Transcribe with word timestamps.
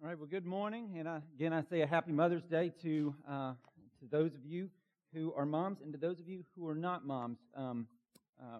All 0.00 0.06
right, 0.06 0.16
well, 0.16 0.28
good 0.30 0.46
morning. 0.46 0.94
And 0.96 1.08
uh, 1.08 1.18
again, 1.34 1.52
I 1.52 1.60
say 1.60 1.80
a 1.80 1.86
happy 1.86 2.12
Mother's 2.12 2.44
Day 2.44 2.70
to, 2.82 3.12
uh, 3.28 3.54
to 3.98 4.06
those 4.08 4.32
of 4.36 4.46
you 4.46 4.70
who 5.12 5.34
are 5.36 5.44
moms 5.44 5.80
and 5.80 5.92
to 5.92 5.98
those 5.98 6.20
of 6.20 6.28
you 6.28 6.44
who 6.56 6.68
are 6.68 6.76
not 6.76 7.04
moms. 7.04 7.38
Um, 7.56 7.88
uh, 8.40 8.58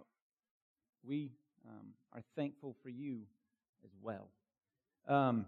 we 1.07 1.30
um, 1.64 1.95
are 2.12 2.25
thankful 2.35 2.75
for 2.82 2.89
you 2.89 3.21
as 3.85 3.91
well. 4.03 4.27
Um, 5.07 5.46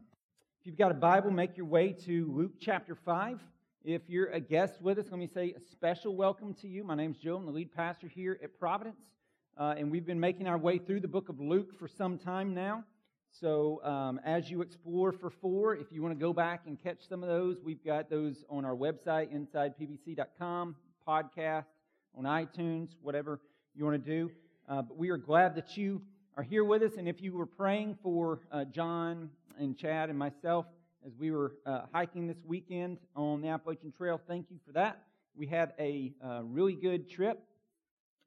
if 0.60 0.66
you've 0.68 0.78
got 0.78 0.92
a 0.92 0.94
Bible, 0.94 1.32
make 1.32 1.56
your 1.56 1.66
way 1.66 1.92
to 2.04 2.32
Luke 2.36 2.52
chapter 2.60 2.94
5. 2.94 3.40
If 3.82 4.02
you're 4.06 4.28
a 4.28 4.38
guest 4.38 4.80
with 4.80 4.96
us, 4.96 5.06
let 5.10 5.18
me 5.18 5.26
say 5.26 5.54
a 5.56 5.60
special 5.72 6.14
welcome 6.14 6.54
to 6.62 6.68
you. 6.68 6.84
My 6.84 6.94
name's 6.94 7.18
Joe. 7.18 7.34
I'm 7.34 7.46
the 7.46 7.50
lead 7.50 7.74
pastor 7.74 8.06
here 8.06 8.38
at 8.44 8.56
Providence. 8.60 9.00
Uh, 9.58 9.74
and 9.76 9.90
we've 9.90 10.06
been 10.06 10.20
making 10.20 10.46
our 10.46 10.56
way 10.56 10.78
through 10.78 11.00
the 11.00 11.08
book 11.08 11.28
of 11.28 11.40
Luke 11.40 11.76
for 11.76 11.88
some 11.88 12.16
time 12.16 12.54
now. 12.54 12.84
So 13.38 13.80
um, 13.84 14.20
as 14.24 14.50
you 14.50 14.60
explore 14.60 15.12
for 15.12 15.30
four, 15.30 15.76
if 15.76 15.92
you 15.92 16.02
want 16.02 16.18
to 16.18 16.20
go 16.20 16.32
back 16.32 16.62
and 16.66 16.82
catch 16.82 16.98
some 17.08 17.22
of 17.22 17.28
those, 17.28 17.58
we've 17.64 17.82
got 17.84 18.10
those 18.10 18.44
on 18.50 18.64
our 18.64 18.74
website, 18.74 19.32
insidepbc.com, 19.32 20.74
podcast, 21.06 21.66
on 22.16 22.24
iTunes, 22.24 22.88
whatever 23.02 23.40
you 23.74 23.84
want 23.84 24.04
to 24.04 24.10
do. 24.10 24.30
Uh, 24.68 24.82
but 24.82 24.96
we 24.96 25.10
are 25.10 25.16
glad 25.16 25.54
that 25.54 25.76
you 25.76 26.02
are 26.36 26.42
here 26.42 26.64
with 26.64 26.82
us. 26.82 26.92
And 26.98 27.08
if 27.08 27.22
you 27.22 27.32
were 27.32 27.46
praying 27.46 27.98
for 28.02 28.40
uh, 28.50 28.64
John 28.64 29.30
and 29.58 29.78
Chad 29.78 30.10
and 30.10 30.18
myself 30.18 30.66
as 31.06 31.12
we 31.18 31.30
were 31.30 31.54
uh, 31.64 31.82
hiking 31.92 32.26
this 32.26 32.38
weekend 32.44 32.98
on 33.14 33.40
the 33.40 33.48
Appalachian 33.48 33.92
Trail, 33.92 34.20
thank 34.28 34.46
you 34.50 34.58
for 34.66 34.72
that. 34.72 35.04
We 35.36 35.46
had 35.46 35.72
a 35.78 36.12
uh, 36.22 36.42
really 36.44 36.74
good 36.74 37.08
trip, 37.08 37.40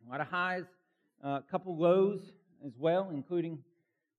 a 0.07 0.09
lot 0.09 0.21
of 0.21 0.27
highs, 0.27 0.65
a 1.21 1.43
couple 1.51 1.77
lows 1.77 2.31
as 2.65 2.71
well, 2.79 3.09
including 3.13 3.59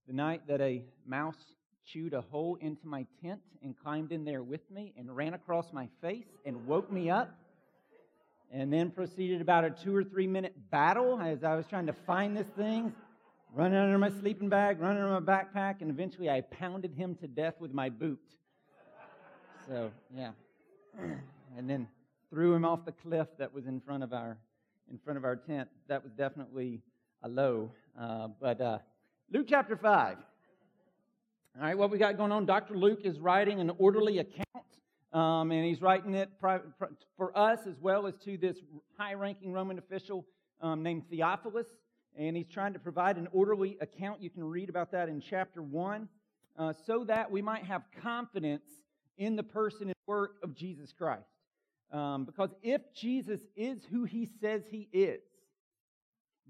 the 0.07 0.13
night 0.13 0.43
that 0.49 0.61
a 0.61 0.85
mouse 1.07 1.55
chewed 1.87 2.15
a 2.15 2.21
hole 2.21 2.57
into 2.61 2.87
my 2.87 3.07
tent 3.23 3.41
and 3.63 3.75
climbed 3.79 4.13
in 4.13 4.25
there 4.25 4.43
with 4.43 4.61
me 4.71 4.95
and 4.99 5.15
ran 5.15 5.35
across 5.35 5.73
my 5.73 5.89
face 6.01 6.27
and 6.45 6.67
woke 6.67 6.91
me 6.91 7.11
up. 7.11 7.35
And 8.53 8.73
then 8.73 8.91
proceeded 8.91 9.41
about 9.41 9.65
a 9.65 9.71
two 9.71 9.95
or 9.95 10.05
three 10.05 10.27
minute 10.27 10.55
battle 10.71 11.19
as 11.21 11.43
I 11.43 11.57
was 11.57 11.67
trying 11.67 11.87
to 11.87 11.93
find 11.93 12.37
this 12.37 12.47
thing, 12.57 12.93
running 13.53 13.79
under 13.79 13.99
my 13.99 14.11
sleeping 14.11 14.49
bag, 14.49 14.81
running 14.81 15.03
under 15.03 15.21
my 15.21 15.33
backpack, 15.33 15.81
and 15.81 15.91
eventually 15.91 16.31
I 16.31 16.43
pounded 16.43 16.93
him 16.93 17.17
to 17.17 17.27
death 17.27 17.55
with 17.59 17.73
my 17.73 17.89
boot. 17.89 18.21
So, 19.67 19.91
yeah. 20.15 20.31
And 21.57 21.71
then 21.71 21.87
threw 22.31 22.53
him 22.53 22.65
off 22.65 22.85
the 22.85 22.91
cliff 22.91 23.29
that 23.39 23.55
was 23.55 23.67
in 23.67 23.81
front 23.81 24.03
of 24.03 24.13
our 24.13 24.37
in 24.91 24.99
front 24.99 25.17
of 25.17 25.25
our 25.25 25.37
tent. 25.37 25.69
That 25.87 26.03
was 26.03 26.13
definitely 26.13 26.83
a 27.23 27.29
low. 27.29 27.71
Uh, 27.99 28.29
but 28.41 28.61
uh, 28.61 28.79
Luke 29.33 29.47
chapter 29.49 29.77
5. 29.77 30.17
All 31.57 31.63
right, 31.63 31.77
what 31.77 31.91
we 31.91 31.99
got 31.99 32.17
going 32.17 32.31
on? 32.31 32.47
Dr. 32.47 32.77
Luke 32.77 33.01
is 33.05 33.19
writing 33.19 33.59
an 33.59 33.71
orderly 33.79 34.19
account, 34.19 34.45
um, 35.13 35.51
and 35.51 35.65
he's 35.65 35.81
writing 35.81 36.15
it 36.15 36.31
for 36.39 37.37
us 37.37 37.61
as 37.67 37.75
well 37.81 38.07
as 38.07 38.15
to 38.25 38.37
this 38.37 38.59
high 38.99 39.15
ranking 39.15 39.53
Roman 39.53 39.79
official 39.79 40.27
um, 40.61 40.83
named 40.83 41.09
Theophilus. 41.09 41.67
And 42.17 42.37
he's 42.37 42.49
trying 42.49 42.75
to 42.75 42.79
provide 42.79 43.17
an 43.17 43.27
orderly 43.33 43.77
account. 43.81 44.23
You 44.23 44.31
can 44.31 44.45
read 44.45 44.69
about 44.69 44.93
that 44.93 45.09
in 45.09 45.21
chapter 45.21 45.63
1, 45.63 46.09
uh, 46.57 46.73
so 46.87 47.03
that 47.05 47.29
we 47.31 47.43
might 47.43 47.65
have 47.65 47.83
confidence 48.03 48.69
in 49.17 49.37
the 49.37 49.43
person 49.43 49.89
and 49.89 49.95
work 50.07 50.37
of 50.43 50.55
Jesus 50.55 50.93
Christ. 50.93 51.25
Um, 51.91 52.25
because 52.25 52.51
if 52.63 52.83
Jesus 52.95 53.41
is 53.57 53.85
who 53.91 54.05
he 54.05 54.29
says 54.41 54.63
he 54.71 54.89
is, 54.93 55.23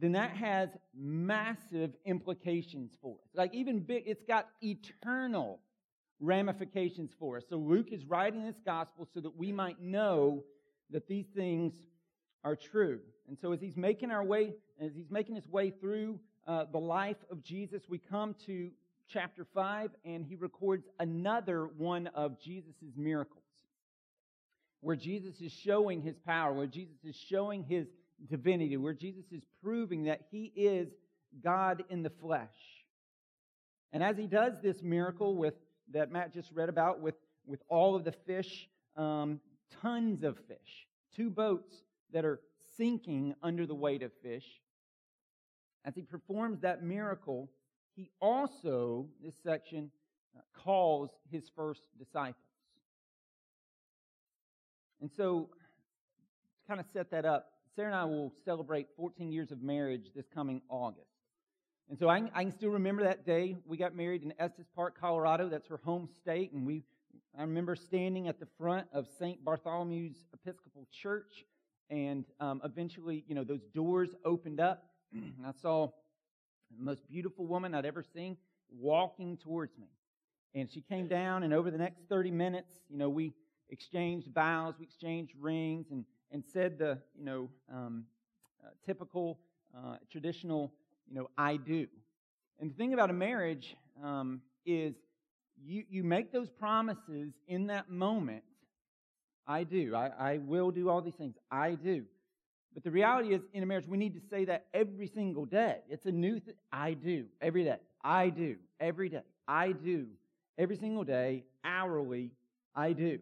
then 0.00 0.12
that 0.12 0.30
has 0.30 0.70
massive 0.96 1.92
implications 2.04 2.92
for 3.00 3.14
us. 3.14 3.30
Like 3.34 3.54
even 3.54 3.80
big, 3.80 4.04
it's 4.06 4.24
got 4.24 4.48
eternal 4.60 5.60
ramifications 6.20 7.12
for 7.18 7.36
us. 7.36 7.44
So 7.48 7.56
Luke 7.56 7.88
is 7.92 8.04
writing 8.04 8.44
this 8.44 8.60
gospel 8.64 9.08
so 9.14 9.20
that 9.20 9.36
we 9.36 9.52
might 9.52 9.80
know 9.80 10.42
that 10.90 11.06
these 11.06 11.26
things 11.34 11.74
are 12.42 12.56
true. 12.56 13.00
And 13.28 13.38
so 13.40 13.52
as 13.52 13.60
he's 13.60 13.76
making 13.76 14.10
our 14.10 14.24
way, 14.24 14.54
as 14.80 14.92
he's 14.94 15.10
making 15.10 15.36
his 15.36 15.48
way 15.48 15.70
through 15.70 16.18
uh, 16.46 16.64
the 16.70 16.78
life 16.78 17.16
of 17.30 17.42
Jesus, 17.42 17.82
we 17.88 17.98
come 17.98 18.34
to 18.46 18.70
chapter 19.08 19.46
5 19.54 19.90
and 20.04 20.24
he 20.24 20.34
records 20.34 20.86
another 20.98 21.68
one 21.78 22.08
of 22.08 22.40
Jesus' 22.40 22.74
miracles 22.96 23.42
where 24.80 24.96
Jesus 24.96 25.40
is 25.40 25.52
showing 25.52 26.02
his 26.02 26.18
power, 26.18 26.52
where 26.52 26.66
Jesus 26.66 26.98
is 27.04 27.16
showing 27.16 27.64
his 27.64 27.86
divinity, 28.28 28.76
where 28.76 28.94
Jesus 28.94 29.24
is 29.32 29.42
proving 29.62 30.04
that 30.04 30.22
he 30.30 30.52
is 30.56 30.88
God 31.42 31.84
in 31.90 32.02
the 32.02 32.10
flesh. 32.10 32.48
And 33.92 34.02
as 34.02 34.16
he 34.16 34.26
does 34.26 34.54
this 34.62 34.82
miracle 34.82 35.36
with 35.36 35.54
that 35.92 36.10
Matt 36.10 36.32
just 36.32 36.50
read 36.52 36.68
about 36.68 37.00
with, 37.00 37.14
with 37.46 37.62
all 37.68 37.94
of 37.94 38.04
the 38.04 38.12
fish, 38.12 38.68
um, 38.96 39.40
tons 39.82 40.22
of 40.22 40.38
fish, 40.48 40.86
two 41.14 41.30
boats 41.30 41.84
that 42.12 42.24
are 42.24 42.40
sinking 42.76 43.34
under 43.42 43.66
the 43.66 43.74
weight 43.74 44.02
of 44.02 44.12
fish. 44.22 44.46
As 45.84 45.94
he 45.94 46.02
performs 46.02 46.60
that 46.60 46.82
miracle, 46.82 47.50
he 47.94 48.10
also, 48.20 49.06
this 49.22 49.34
section, 49.42 49.90
uh, 50.36 50.40
calls 50.54 51.10
his 51.30 51.50
first 51.54 51.82
disciples. 51.98 52.36
And 55.00 55.10
so, 55.12 55.50
to 56.56 56.66
kind 56.66 56.80
of 56.80 56.86
set 56.92 57.10
that 57.10 57.24
up, 57.24 57.53
Sarah 57.76 57.88
and 57.88 57.96
I 57.96 58.04
will 58.04 58.32
celebrate 58.44 58.86
14 58.96 59.32
years 59.32 59.50
of 59.50 59.62
marriage 59.62 60.10
this 60.14 60.26
coming 60.32 60.62
August. 60.68 61.08
And 61.88 61.98
so 61.98 62.08
I, 62.08 62.22
I, 62.32 62.44
can 62.44 62.52
still 62.52 62.70
remember 62.70 63.02
that 63.02 63.26
day 63.26 63.56
we 63.66 63.76
got 63.76 63.94
married 63.94 64.22
in 64.22 64.32
Estes 64.38 64.66
Park, 64.74 64.98
Colorado. 64.98 65.48
That's 65.48 65.66
her 65.68 65.80
home 65.84 66.08
state. 66.20 66.52
And 66.52 66.64
we, 66.64 66.82
I 67.36 67.42
remember 67.42 67.74
standing 67.74 68.28
at 68.28 68.38
the 68.38 68.46
front 68.58 68.86
of 68.92 69.06
St. 69.18 69.44
Bartholomew's 69.44 70.24
Episcopal 70.32 70.86
Church. 70.92 71.44
And 71.90 72.24
um, 72.40 72.62
eventually, 72.64 73.24
you 73.26 73.34
know, 73.34 73.44
those 73.44 73.64
doors 73.74 74.10
opened 74.24 74.60
up. 74.60 74.84
and 75.12 75.34
I 75.46 75.52
saw 75.60 75.88
the 76.76 76.84
most 76.84 77.06
beautiful 77.08 77.46
woman 77.46 77.74
I'd 77.74 77.86
ever 77.86 78.04
seen 78.14 78.36
walking 78.70 79.36
towards 79.36 79.76
me. 79.76 79.88
And 80.54 80.70
she 80.70 80.80
came 80.80 81.08
down, 81.08 81.42
and 81.42 81.52
over 81.52 81.70
the 81.70 81.78
next 81.78 82.02
30 82.08 82.30
minutes, 82.30 82.70
you 82.88 82.96
know, 82.96 83.08
we 83.08 83.32
exchanged 83.70 84.28
vows, 84.32 84.74
we 84.78 84.84
exchanged 84.84 85.32
rings, 85.40 85.86
and 85.90 86.04
and 86.34 86.44
said 86.52 86.78
the 86.78 86.98
you 87.16 87.24
know 87.24 87.48
um, 87.72 88.04
uh, 88.62 88.68
typical 88.84 89.38
uh, 89.74 89.96
traditional 90.10 90.72
you 91.08 91.14
know 91.14 91.30
I 91.38 91.56
do. 91.56 91.86
And 92.60 92.70
the 92.70 92.74
thing 92.74 92.92
about 92.92 93.08
a 93.08 93.14
marriage 93.14 93.76
um, 94.02 94.42
is 94.66 94.94
you 95.64 95.84
you 95.88 96.02
make 96.02 96.32
those 96.32 96.50
promises 96.50 97.32
in 97.46 97.68
that 97.68 97.88
moment. 97.88 98.42
I 99.46 99.62
do. 99.62 99.94
I, 99.94 100.10
I 100.18 100.38
will 100.38 100.70
do 100.70 100.88
all 100.90 101.00
these 101.00 101.14
things. 101.14 101.36
I 101.50 101.74
do. 101.74 102.04
But 102.72 102.82
the 102.82 102.90
reality 102.90 103.34
is, 103.34 103.42
in 103.52 103.62
a 103.62 103.66
marriage, 103.66 103.86
we 103.86 103.98
need 103.98 104.14
to 104.14 104.20
say 104.28 104.46
that 104.46 104.66
every 104.74 105.06
single 105.06 105.44
day. 105.44 105.76
It's 105.88 106.06
a 106.06 106.10
new 106.10 106.40
thing. 106.40 106.54
I 106.72 106.94
do 106.94 107.26
every 107.40 107.62
day. 107.62 107.76
I 108.02 108.30
do 108.30 108.56
every 108.80 109.08
day. 109.08 109.20
I 109.46 109.72
do 109.72 110.06
every 110.58 110.76
single 110.76 111.04
day, 111.04 111.44
hourly. 111.64 112.32
I 112.74 112.92
do. 112.92 113.20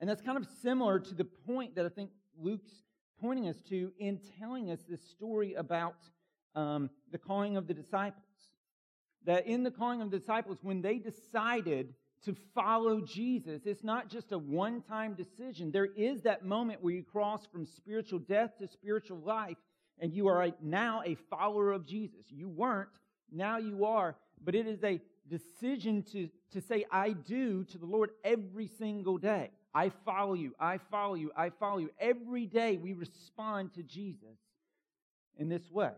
And 0.00 0.08
that's 0.08 0.22
kind 0.22 0.38
of 0.38 0.46
similar 0.62 1.00
to 1.00 1.14
the 1.14 1.24
point 1.24 1.74
that 1.74 1.84
I 1.84 1.88
think 1.88 2.10
Luke's 2.40 2.82
pointing 3.20 3.48
us 3.48 3.60
to 3.68 3.92
in 3.98 4.20
telling 4.38 4.70
us 4.70 4.80
this 4.88 5.02
story 5.02 5.54
about 5.54 5.96
um, 6.54 6.90
the 7.10 7.18
calling 7.18 7.56
of 7.56 7.66
the 7.66 7.74
disciples. 7.74 8.24
That 9.24 9.46
in 9.46 9.64
the 9.64 9.70
calling 9.70 10.00
of 10.00 10.10
the 10.10 10.18
disciples, 10.18 10.58
when 10.62 10.80
they 10.80 10.98
decided 10.98 11.94
to 12.24 12.34
follow 12.54 13.00
Jesus, 13.00 13.62
it's 13.66 13.84
not 13.84 14.08
just 14.08 14.32
a 14.32 14.38
one 14.38 14.82
time 14.82 15.14
decision. 15.14 15.70
There 15.70 15.86
is 15.96 16.22
that 16.22 16.44
moment 16.44 16.82
where 16.82 16.94
you 16.94 17.02
cross 17.02 17.46
from 17.46 17.66
spiritual 17.66 18.20
death 18.20 18.58
to 18.58 18.68
spiritual 18.68 19.18
life, 19.18 19.56
and 19.98 20.12
you 20.12 20.28
are 20.28 20.48
now 20.62 21.02
a 21.04 21.16
follower 21.28 21.72
of 21.72 21.86
Jesus. 21.86 22.26
You 22.28 22.48
weren't, 22.48 22.88
now 23.32 23.58
you 23.58 23.84
are, 23.84 24.16
but 24.44 24.54
it 24.54 24.66
is 24.66 24.82
a 24.84 25.00
decision 25.28 26.02
to, 26.12 26.28
to 26.52 26.60
say, 26.60 26.86
I 26.90 27.10
do 27.10 27.64
to 27.64 27.78
the 27.78 27.86
Lord 27.86 28.10
every 28.24 28.66
single 28.66 29.18
day. 29.18 29.50
I 29.74 29.90
follow 30.04 30.34
you, 30.34 30.54
I 30.58 30.78
follow 30.90 31.14
you, 31.14 31.30
I 31.36 31.50
follow 31.50 31.78
you. 31.78 31.90
Every 32.00 32.46
day 32.46 32.76
we 32.76 32.94
respond 32.94 33.74
to 33.74 33.82
Jesus 33.82 34.38
in 35.36 35.48
this 35.48 35.70
way. 35.70 35.92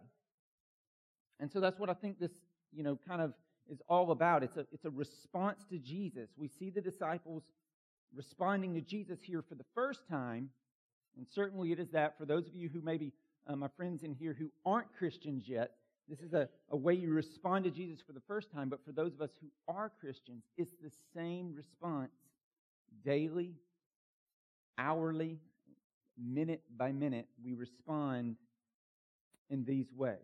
And 1.39 1.51
so 1.51 1.61
that's 1.61 1.79
what 1.79 1.89
I 1.89 1.95
think 1.95 2.19
this, 2.19 2.33
you 2.73 2.83
know, 2.83 2.99
kind 3.09 3.23
of 3.23 3.33
is 3.71 3.81
all 3.89 4.11
about. 4.11 4.43
It's 4.43 4.57
a, 4.57 4.67
it's 4.73 4.85
a 4.85 4.91
response 4.91 5.65
to 5.71 5.79
Jesus. 5.79 6.29
We 6.37 6.49
see 6.49 6.71
the 6.71 6.81
disciples 6.81 7.45
responding 8.15 8.75
to 8.75 8.81
Jesus 8.81 9.21
here 9.23 9.43
for 9.49 9.55
the 9.55 9.65
first 9.75 10.07
time. 10.09 10.51
And 11.17 11.27
certainly 11.29 11.73
it 11.73 11.79
is 11.79 11.91
that 11.91 12.19
for 12.19 12.27
those 12.27 12.47
of 12.47 12.55
you 12.55 12.69
who 12.69 12.81
maybe, 12.83 13.13
uh, 13.47 13.57
my 13.57 13.69
friends 13.77 14.03
in 14.03 14.15
here 14.15 14.37
who 14.39 14.51
aren't 14.67 14.93
Christians 14.99 15.45
yet, 15.49 15.73
this 16.09 16.21
is 16.21 16.33
a, 16.35 16.49
a 16.71 16.77
way 16.77 16.95
you 16.95 17.13
respond 17.13 17.65
to 17.65 17.71
Jesus 17.71 18.01
for 18.05 18.13
the 18.13 18.23
first 18.27 18.51
time. 18.53 18.69
But 18.69 18.85
for 18.85 18.91
those 18.93 19.15
of 19.15 19.21
us 19.21 19.31
who 19.41 19.47
are 19.73 19.93
Christians, 20.01 20.43
it's 20.59 20.75
the 20.83 20.91
same 21.15 21.55
response 21.55 22.11
daily 23.05 23.55
hourly, 24.79 25.39
minute 26.19 26.63
by 26.77 26.93
minute, 26.93 27.27
we 27.43 27.55
respond 27.55 28.37
in 29.49 29.65
these 29.65 29.93
ways. 29.93 30.17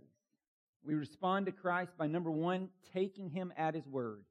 We 0.83 0.95
respond 0.95 1.47
to 1.47 1.53
Christ 1.53 1.93
by 1.99 2.07
number 2.07 2.31
one, 2.31 2.69
taking 2.93 3.29
him 3.29 3.53
at 3.57 3.75
his 3.75 3.87
word. 3.87 4.25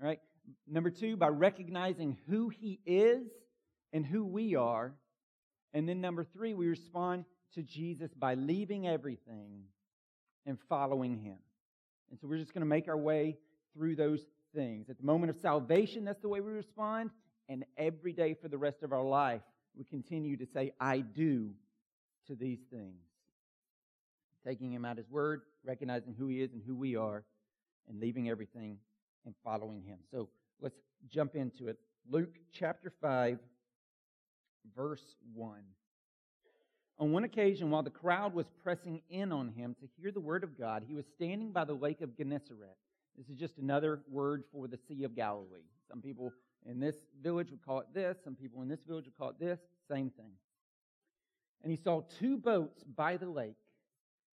Right? 0.00 0.20
number 0.66 0.90
two, 0.90 1.16
by 1.16 1.28
recognizing 1.28 2.16
who 2.28 2.48
He 2.48 2.80
is 2.86 3.26
and 3.92 4.04
who 4.04 4.24
we 4.24 4.54
are. 4.54 4.94
And 5.72 5.88
then 5.88 6.00
number 6.00 6.24
three, 6.24 6.54
we 6.54 6.68
respond 6.68 7.24
to 7.54 7.62
Jesus 7.62 8.12
by 8.14 8.34
leaving 8.34 8.86
everything 8.86 9.64
and 10.44 10.58
following 10.68 11.18
Him. 11.18 11.38
And 12.10 12.20
so 12.20 12.26
we're 12.26 12.38
just 12.38 12.54
going 12.54 12.62
to 12.62 12.66
make 12.66 12.88
our 12.88 12.96
way 12.96 13.36
through 13.74 13.96
those 13.96 14.24
things. 14.54 14.88
At 14.88 14.98
the 14.98 15.04
moment 15.04 15.30
of 15.30 15.36
salvation, 15.36 16.04
that's 16.04 16.22
the 16.22 16.28
way 16.28 16.40
we 16.40 16.52
respond. 16.52 17.10
And 17.48 17.64
every 17.76 18.12
day 18.12 18.34
for 18.34 18.48
the 18.48 18.58
rest 18.58 18.82
of 18.82 18.92
our 18.92 19.04
life, 19.04 19.42
we 19.76 19.84
continue 19.84 20.36
to 20.36 20.46
say, 20.46 20.72
I 20.80 20.98
do 20.98 21.50
to 22.26 22.34
these 22.34 22.58
things. 22.70 23.02
Taking 24.44 24.72
Him 24.72 24.84
at 24.84 24.96
His 24.96 25.08
word, 25.10 25.42
recognizing 25.64 26.14
who 26.14 26.28
He 26.28 26.42
is 26.42 26.52
and 26.52 26.62
who 26.66 26.74
we 26.74 26.96
are, 26.96 27.24
and 27.88 28.00
leaving 28.00 28.28
everything 28.28 28.78
and 29.24 29.34
following 29.44 29.82
Him. 29.82 29.98
So 30.10 30.28
let's 30.60 30.78
jump 31.08 31.36
into 31.36 31.68
it. 31.68 31.78
Luke 32.10 32.34
chapter 32.52 32.92
5, 33.00 33.38
verse 34.74 35.16
1. 35.34 35.60
On 36.98 37.12
one 37.12 37.24
occasion, 37.24 37.70
while 37.70 37.82
the 37.82 37.90
crowd 37.90 38.32
was 38.32 38.46
pressing 38.62 39.02
in 39.10 39.30
on 39.30 39.48
him 39.48 39.76
to 39.80 39.88
hear 40.00 40.10
the 40.10 40.20
word 40.20 40.42
of 40.42 40.58
God, 40.58 40.82
he 40.86 40.94
was 40.94 41.04
standing 41.14 41.52
by 41.52 41.64
the 41.64 41.74
lake 41.74 42.00
of 42.00 42.16
Gennesaret. 42.16 42.76
This 43.16 43.28
is 43.28 43.36
just 43.36 43.58
another 43.58 44.00
word 44.10 44.44
for 44.52 44.68
the 44.68 44.78
Sea 44.88 45.04
of 45.04 45.14
Galilee. 45.14 45.64
Some 45.88 46.02
people 46.02 46.32
in 46.66 46.80
this 46.80 46.96
village 47.22 47.50
would 47.50 47.64
call 47.64 47.80
it 47.80 47.86
this, 47.94 48.16
some 48.22 48.34
people 48.34 48.62
in 48.62 48.68
this 48.68 48.80
village 48.86 49.06
would 49.06 49.16
call 49.16 49.30
it 49.30 49.38
this, 49.38 49.58
same 49.88 50.10
thing. 50.10 50.32
And 51.62 51.70
he 51.70 51.76
saw 51.76 52.02
two 52.18 52.36
boats 52.36 52.82
by 52.82 53.16
the 53.16 53.28
lake, 53.28 53.56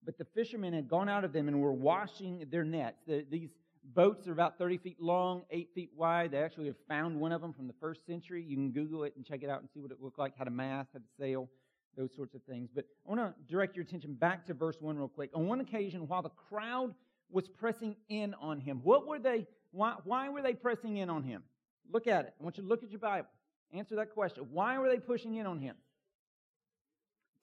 but 0.03 0.18
the 0.18 0.25
fishermen 0.25 0.74
had 0.74 0.89
gone 0.89 1.07
out 1.07 1.24
of 1.24 1.31
them 1.31 1.47
and 1.47 1.62
were 1.62 1.71
washing 1.71 2.45
their 2.51 2.63
nets. 2.63 2.97
The, 3.07 3.25
these 3.30 3.50
boats 3.83 4.27
are 4.27 4.31
about 4.31 4.57
30 4.57 4.77
feet 4.77 5.00
long, 5.00 5.44
8 5.50 5.69
feet 5.74 5.91
wide. 5.95 6.31
They 6.31 6.39
actually 6.39 6.68
have 6.68 6.75
found 6.88 7.19
one 7.19 7.31
of 7.31 7.41
them 7.41 7.53
from 7.53 7.68
the 7.68 7.74
first 7.80 8.06
century. 8.06 8.44
You 8.44 8.56
can 8.56 8.71
Google 8.71 9.03
it 9.03 9.13
and 9.15 9.25
check 9.25 9.44
it 9.44 9.50
out 9.50 9.62
and 9.62 9.69
see 9.74 9.80
what 9.80 9.91
it 9.91 9.97
looked 10.01 10.19
like, 10.19 10.33
how 10.38 10.44
to 10.44 10.51
mast, 10.51 10.89
how 10.94 11.00
to 11.00 11.06
sail 11.18 11.50
those 11.95 12.13
sorts 12.15 12.33
of 12.33 12.41
things. 12.44 12.69
But 12.74 12.85
I 13.06 13.13
want 13.13 13.21
to 13.21 13.33
direct 13.51 13.75
your 13.75 13.83
attention 13.83 14.15
back 14.15 14.45
to 14.47 14.53
verse 14.53 14.77
1 14.80 14.97
real 14.97 15.07
quick. 15.07 15.30
On 15.33 15.47
one 15.47 15.59
occasion, 15.59 16.07
while 16.07 16.21
the 16.21 16.30
crowd 16.30 16.94
was 17.33 17.47
pressing 17.47 17.95
in 18.09 18.33
on 18.35 18.59
him, 18.59 18.80
what 18.83 19.07
were 19.07 19.19
they, 19.19 19.47
why, 19.71 19.95
why 20.03 20.30
were 20.30 20.41
they 20.41 20.53
pressing 20.53 20.97
in 20.97 21.09
on 21.09 21.24
him? 21.24 21.44
Look 21.91 22.07
at 22.07 22.25
it. 22.25 22.33
I 22.39 22.44
want 22.44 22.57
you 22.57 22.63
to 22.63 22.69
look 22.69 22.83
at 22.83 22.91
your 22.91 23.00
Bible. 23.00 23.27
Answer 23.74 23.95
that 23.95 24.13
question. 24.13 24.45
Why 24.51 24.77
were 24.77 24.88
they 24.88 25.00
pushing 25.00 25.35
in 25.35 25.45
on 25.45 25.59
him? 25.59 25.75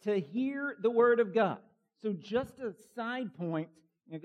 To 0.04 0.18
hear 0.18 0.76
the 0.80 0.90
word 0.90 1.20
of 1.20 1.34
God. 1.34 1.58
So, 2.02 2.14
just 2.14 2.58
a 2.60 2.72
side 2.94 3.34
point, 3.34 3.68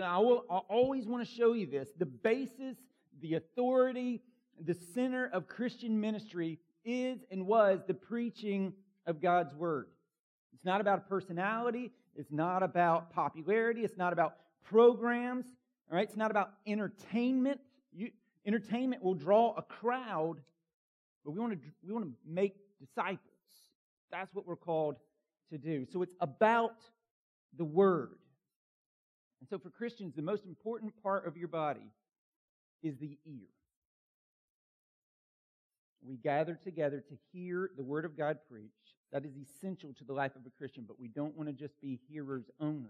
I 0.02 0.18
will 0.20 0.46
I 0.50 0.58
always 0.70 1.06
want 1.06 1.28
to 1.28 1.34
show 1.34 1.54
you 1.54 1.66
this. 1.66 1.90
The 1.98 2.06
basis, 2.06 2.78
the 3.22 3.34
authority, 3.34 4.22
the 4.64 4.74
center 4.74 5.30
of 5.34 5.48
Christian 5.48 6.00
ministry 6.00 6.60
is 6.86 7.20
and 7.30 7.46
was 7.46 7.82
the 7.86 7.94
preaching 7.94 8.72
of 9.06 9.22
God's 9.22 9.54
word. 9.54 9.88
It's 10.54 10.64
not 10.64 10.80
about 10.80 11.10
personality. 11.10 11.92
It's 12.16 12.32
not 12.32 12.64
about 12.64 13.12
popularity. 13.12 13.82
It's 13.82 13.98
not 13.98 14.14
about 14.14 14.38
programs. 14.66 15.46
All 15.90 15.98
right. 15.98 16.08
It's 16.08 16.18
not 16.18 16.32
about 16.32 16.52
entertainment. 16.68 17.60
You, 17.94 18.12
entertainment 18.46 19.04
will 19.04 19.14
draw 19.14 19.54
a 19.56 19.62
crowd, 19.62 20.36
but 21.24 21.32
we 21.32 21.40
want 21.40 21.54
to 21.54 21.60
we 21.86 21.94
want 21.94 22.06
to 22.06 22.12
make 22.28 22.56
disciples. 22.80 23.20
That's 24.12 24.34
what 24.34 24.46
we're 24.46 24.56
called 24.56 24.98
to 25.52 25.58
do. 25.58 25.86
So 25.92 26.02
it's 26.02 26.16
about 26.20 26.76
the 27.58 27.66
word. 27.66 28.18
And 29.40 29.50
so 29.50 29.58
for 29.58 29.70
Christians, 29.70 30.14
the 30.16 30.22
most 30.22 30.46
important 30.46 30.94
part 31.04 31.28
of 31.28 31.38
your 31.38 31.48
body 31.48 31.92
is 32.82 32.98
the 32.98 33.18
ear. 33.26 33.48
We 36.02 36.18
gather 36.18 36.58
together 36.64 37.04
to 37.10 37.16
hear 37.32 37.72
the 37.76 37.84
word 37.84 38.06
of 38.06 38.18
God 38.18 38.38
preached 38.50 38.96
that 39.12 39.24
is 39.26 39.38
essential 39.38 39.94
to 39.94 40.04
the 40.04 40.14
life 40.14 40.36
of 40.36 40.46
a 40.46 40.50
Christian, 40.50 40.84
but 40.88 41.00
we 41.00 41.08
don't 41.08 41.36
want 41.38 41.48
to 41.48 41.54
just 41.54 41.80
be 41.80 42.00
hearers 42.10 42.44
only, 42.60 42.90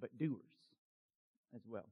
but 0.00 0.16
doers 0.18 0.40
as 1.54 1.62
well. 1.68 1.88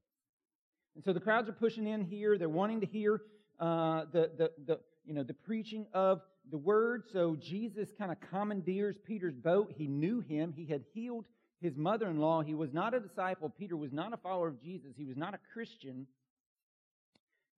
And 0.95 1.05
so 1.05 1.13
the 1.13 1.21
crowds 1.21 1.49
are 1.49 1.55
pushing 1.55 1.87
in 1.87 2.05
here. 2.05 2.37
They're 2.39 2.49
wanting 2.49 2.81
to 2.81 2.87
hear 2.87 3.23
uh, 3.59 4.05
the, 4.13 4.31
the, 4.37 4.51
the, 4.67 4.81
you 5.05 5.15
know, 5.15 5.23
the 5.23 5.35
preaching 5.35 5.87
of 5.93 6.21
the 6.51 6.59
word. 6.59 7.05
So 7.13 7.37
Jesus 7.37 7.89
kind 7.97 8.11
of 8.11 8.19
commandeers 8.31 8.97
Peter's 9.07 9.35
boat. 9.35 9.73
He 9.77 9.87
knew 9.87 10.21
him. 10.21 10.53
He 10.57 10.67
had 10.67 10.85
healed 10.93 11.27
his 11.61 11.77
mother-in-law. 11.77 12.43
He 12.43 12.55
was 12.55 12.73
not 12.73 12.95
a 12.95 13.01
disciple. 13.01 13.53
Peter 13.57 13.77
was 13.77 13.93
not 13.93 14.13
a 14.13 14.17
follower 14.17 14.49
of 14.49 14.63
Jesus. 14.63 14.93
He 14.97 15.05
was 15.05 15.17
not 15.17 15.35
a 15.35 15.39
Christian. 15.53 16.07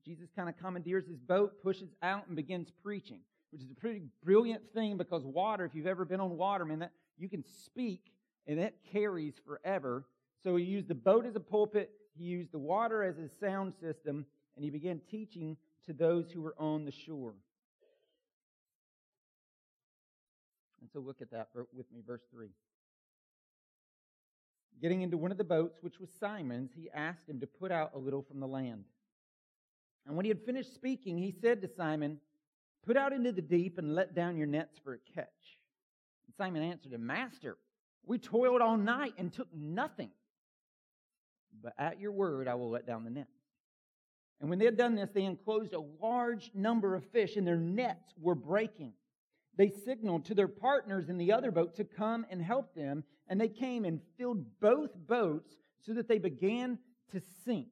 Jesus 0.04 0.28
kind 0.34 0.48
of 0.48 0.58
commandeers 0.58 1.06
his 1.06 1.18
boat, 1.18 1.62
pushes 1.62 1.90
out, 2.02 2.26
and 2.26 2.34
begins 2.36 2.68
preaching 2.82 3.20
which 3.52 3.60
is 3.60 3.70
a 3.70 3.74
pretty 3.74 4.02
brilliant 4.24 4.62
thing 4.72 4.96
because 4.96 5.22
water, 5.24 5.64
if 5.66 5.74
you've 5.74 5.86
ever 5.86 6.06
been 6.06 6.20
on 6.20 6.36
water, 6.38 6.64
man, 6.64 6.78
that 6.78 6.92
you 7.18 7.28
can 7.28 7.44
speak 7.64 8.00
and 8.46 8.58
it 8.58 8.74
carries 8.92 9.34
forever. 9.46 10.04
So 10.42 10.56
he 10.56 10.64
used 10.64 10.88
the 10.88 10.94
boat 10.94 11.24
as 11.26 11.36
a 11.36 11.40
pulpit, 11.40 11.90
he 12.16 12.24
used 12.24 12.52
the 12.52 12.58
water 12.58 13.02
as 13.02 13.16
his 13.16 13.30
sound 13.38 13.74
system, 13.80 14.26
and 14.56 14.64
he 14.64 14.70
began 14.70 15.00
teaching 15.10 15.56
to 15.86 15.92
those 15.92 16.30
who 16.30 16.42
were 16.42 16.54
on 16.58 16.84
the 16.84 16.92
shore. 16.92 17.34
And 20.80 20.90
so 20.92 21.00
look 21.00 21.20
at 21.20 21.30
that 21.30 21.48
with 21.72 21.90
me, 21.92 22.02
verse 22.06 22.22
3. 22.32 22.48
Getting 24.80 25.02
into 25.02 25.16
one 25.16 25.30
of 25.30 25.38
the 25.38 25.44
boats, 25.44 25.78
which 25.80 26.00
was 26.00 26.10
Simon's, 26.18 26.72
he 26.74 26.90
asked 26.92 27.28
him 27.28 27.38
to 27.40 27.46
put 27.46 27.70
out 27.70 27.92
a 27.94 27.98
little 27.98 28.22
from 28.22 28.40
the 28.40 28.48
land. 28.48 28.84
And 30.06 30.16
when 30.16 30.24
he 30.24 30.28
had 30.28 30.44
finished 30.44 30.74
speaking, 30.74 31.18
he 31.18 31.30
said 31.30 31.62
to 31.62 31.68
Simon, 31.68 32.18
Put 32.84 32.96
out 32.96 33.12
into 33.12 33.30
the 33.30 33.42
deep 33.42 33.78
and 33.78 33.94
let 33.94 34.12
down 34.12 34.36
your 34.36 34.48
nets 34.48 34.76
for 34.82 34.94
a 34.94 34.98
catch. 35.14 35.28
And 36.26 36.34
Simon 36.36 36.64
answered 36.64 36.92
him, 36.92 37.06
Master, 37.06 37.56
we 38.04 38.18
toiled 38.18 38.60
all 38.60 38.76
night 38.76 39.14
and 39.18 39.32
took 39.32 39.46
nothing. 39.54 40.10
But 41.62 41.74
at 41.78 42.00
your 42.00 42.12
word, 42.12 42.48
I 42.48 42.54
will 42.54 42.70
let 42.70 42.86
down 42.86 43.04
the 43.04 43.10
nets. 43.10 43.28
And 44.40 44.50
when 44.50 44.58
they 44.58 44.64
had 44.64 44.76
done 44.76 44.94
this, 44.94 45.10
they 45.10 45.24
enclosed 45.24 45.72
a 45.72 45.84
large 46.00 46.50
number 46.54 46.94
of 46.94 47.04
fish, 47.06 47.36
and 47.36 47.46
their 47.46 47.56
nets 47.56 48.12
were 48.20 48.34
breaking. 48.34 48.92
They 49.56 49.68
signaled 49.68 50.24
to 50.26 50.34
their 50.34 50.48
partners 50.48 51.08
in 51.08 51.18
the 51.18 51.32
other 51.32 51.50
boat 51.50 51.76
to 51.76 51.84
come 51.84 52.26
and 52.30 52.42
help 52.42 52.74
them, 52.74 53.04
and 53.28 53.40
they 53.40 53.48
came 53.48 53.84
and 53.84 54.00
filled 54.18 54.44
both 54.60 54.90
boats 55.06 55.52
so 55.80 55.92
that 55.94 56.08
they 56.08 56.18
began 56.18 56.78
to 57.12 57.20
sink. 57.44 57.68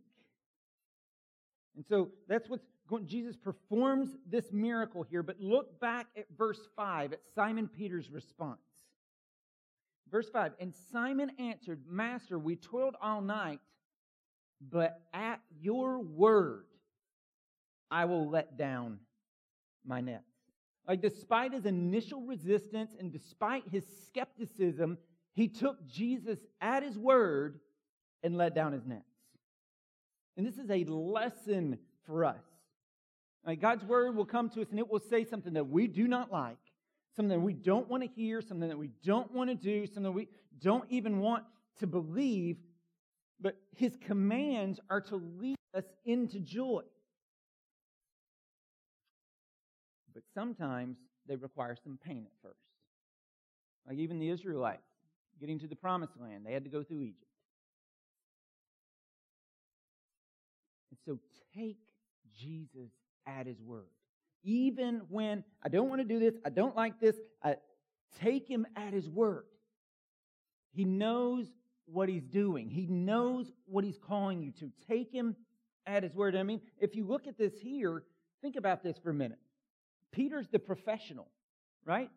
And 1.75 1.85
so 1.89 2.11
that's 2.29 2.49
what's 2.49 2.65
Jesus 3.07 3.37
performs 3.37 4.17
this 4.27 4.53
miracle 4.53 5.03
here, 5.03 5.23
but 5.23 5.41
look 5.41 5.81
back 5.81 6.09
at 6.17 6.27
verse 6.37 6.59
5 6.77 7.13
at 7.13 7.21
Simon 7.35 7.69
Peter's 7.69 8.11
response. 8.11 8.59
Verse 10.11 10.29
5 10.29 10.53
And 10.59 10.75
Simon 10.93 11.31
answered, 11.39 11.83
Master, 11.89 12.39
we 12.39 12.57
toiled 12.57 12.97
all 13.01 13.21
night, 13.21 13.61
but 14.61 15.01
at 15.13 15.41
your 15.61 15.99
word 15.99 16.65
I 17.91 18.05
will 18.05 18.29
let 18.29 18.57
down 18.57 18.99
my 19.85 20.01
nets. 20.01 20.25
Like, 20.87 21.03
despite 21.03 21.53
his 21.53 21.67
initial 21.67 22.23
resistance 22.23 22.93
and 22.99 23.13
despite 23.13 23.65
his 23.71 23.85
skepticism, 24.07 24.99
he 25.35 25.49
took 25.49 25.87
Jesus 25.87 26.39
at 26.61 26.83
his 26.83 26.99
word 26.99 27.61
and 28.23 28.37
let 28.37 28.55
down 28.55 28.73
his 28.73 28.87
nets. 28.87 29.05
And 30.37 30.47
this 30.47 30.59
is 30.59 30.71
a 30.71 30.85
lesson 30.85 31.79
for 32.07 32.25
us. 32.25 32.43
Right, 33.47 33.61
God's 33.61 33.85
word 33.85 34.17
will 34.17 34.27
come 34.27 34.51
to 34.51 34.61
us 34.61 34.71
and 34.71 34.79
it 34.79 34.91
will 34.91 35.01
say 35.01 35.25
something 35.25 35.55
that 35.55 35.69
we 35.69 35.87
do 35.87 36.07
not 36.07 36.31
like, 36.31 36.59
something 37.17 37.39
that 37.39 37.45
we 37.45 37.55
don't 37.55 37.89
want 37.89 38.03
to 38.03 38.09
hear, 38.09 38.43
something 38.43 38.69
that 38.69 38.79
we 38.79 38.91
don't 39.05 39.33
want 39.33 39.49
to 39.49 39.57
do, 39.57 39.87
something 39.87 40.13
we 40.13 40.29
don't 40.61 40.85
even 40.91 41.21
want 41.21 41.45
to 41.79 41.87
believe. 41.87 42.59
But 43.41 43.57
his 43.75 43.97
commands 44.07 44.81
are 44.91 45.01
to 45.03 45.17
lead 45.17 45.57
us 45.75 45.85
into 46.05 46.41
joy. 46.41 46.83
But 50.13 50.23
sometimes 50.35 50.99
they 51.27 51.37
require 51.37 51.77
some 51.83 51.99
pain 52.05 52.27
at 52.27 52.33
first. 52.43 52.59
Like 53.87 53.99
even 53.99 54.19
the 54.19 54.29
Israelites 54.29 54.83
getting 55.41 55.59
to 55.61 55.67
the 55.67 55.77
promised 55.77 56.13
land, 56.21 56.45
they 56.45 56.53
had 56.53 56.65
to 56.65 56.71
go 56.71 56.83
through 56.83 57.03
Egypt. 57.03 57.25
And 60.91 60.99
so 61.07 61.19
take 61.57 61.79
Jesus 62.39 62.91
at 63.27 63.47
his 63.47 63.61
word. 63.61 63.89
Even 64.43 65.03
when 65.09 65.45
I 65.63 65.69
don't 65.69 65.89
want 65.89 66.01
to 66.01 66.07
do 66.07 66.19
this, 66.19 66.35
I 66.45 66.51
don't 66.51 66.77
like 66.77 67.01
this, 67.01 67.17
I 67.43 67.57
take 68.21 68.47
him 68.47 68.67
at 68.77 68.93
his 68.93 69.09
word. 69.09 69.45
He 70.73 70.85
knows 70.85 71.47
what 71.93 72.09
he's 72.09 72.25
doing. 72.25 72.69
He 72.71 72.87
knows 72.87 73.51
what 73.67 73.85
he's 73.85 73.99
calling 73.99 74.43
you 74.43 74.53
to. 74.61 74.71
Take 74.89 75.13
him 75.13 75.37
at 75.87 76.03
his 76.03 76.15
word. 76.15 76.37
I 76.37 76.43
mean, 76.43 76.61
if 76.79 76.95
you 76.95 77.07
look 77.07 77.27
at 77.27 77.39
this 77.39 77.53
here, 77.61 78.03
think 78.43 78.57
about 78.57 78.83
this 78.83 78.99
for 78.99 79.11
a 79.11 79.15
minute. 79.15 79.39
Peter's 80.13 80.49
the 80.49 80.59
professional, 80.59 81.29
right? 81.85 82.11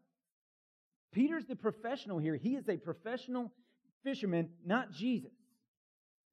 Peter's 1.12 1.46
the 1.46 1.56
professional 1.56 2.18
here. 2.18 2.36
He 2.36 2.56
is 2.56 2.68
a 2.68 2.77
professional 2.77 3.51
fisherman, 4.03 4.50
not 4.65 4.92
Jesus. 4.92 5.32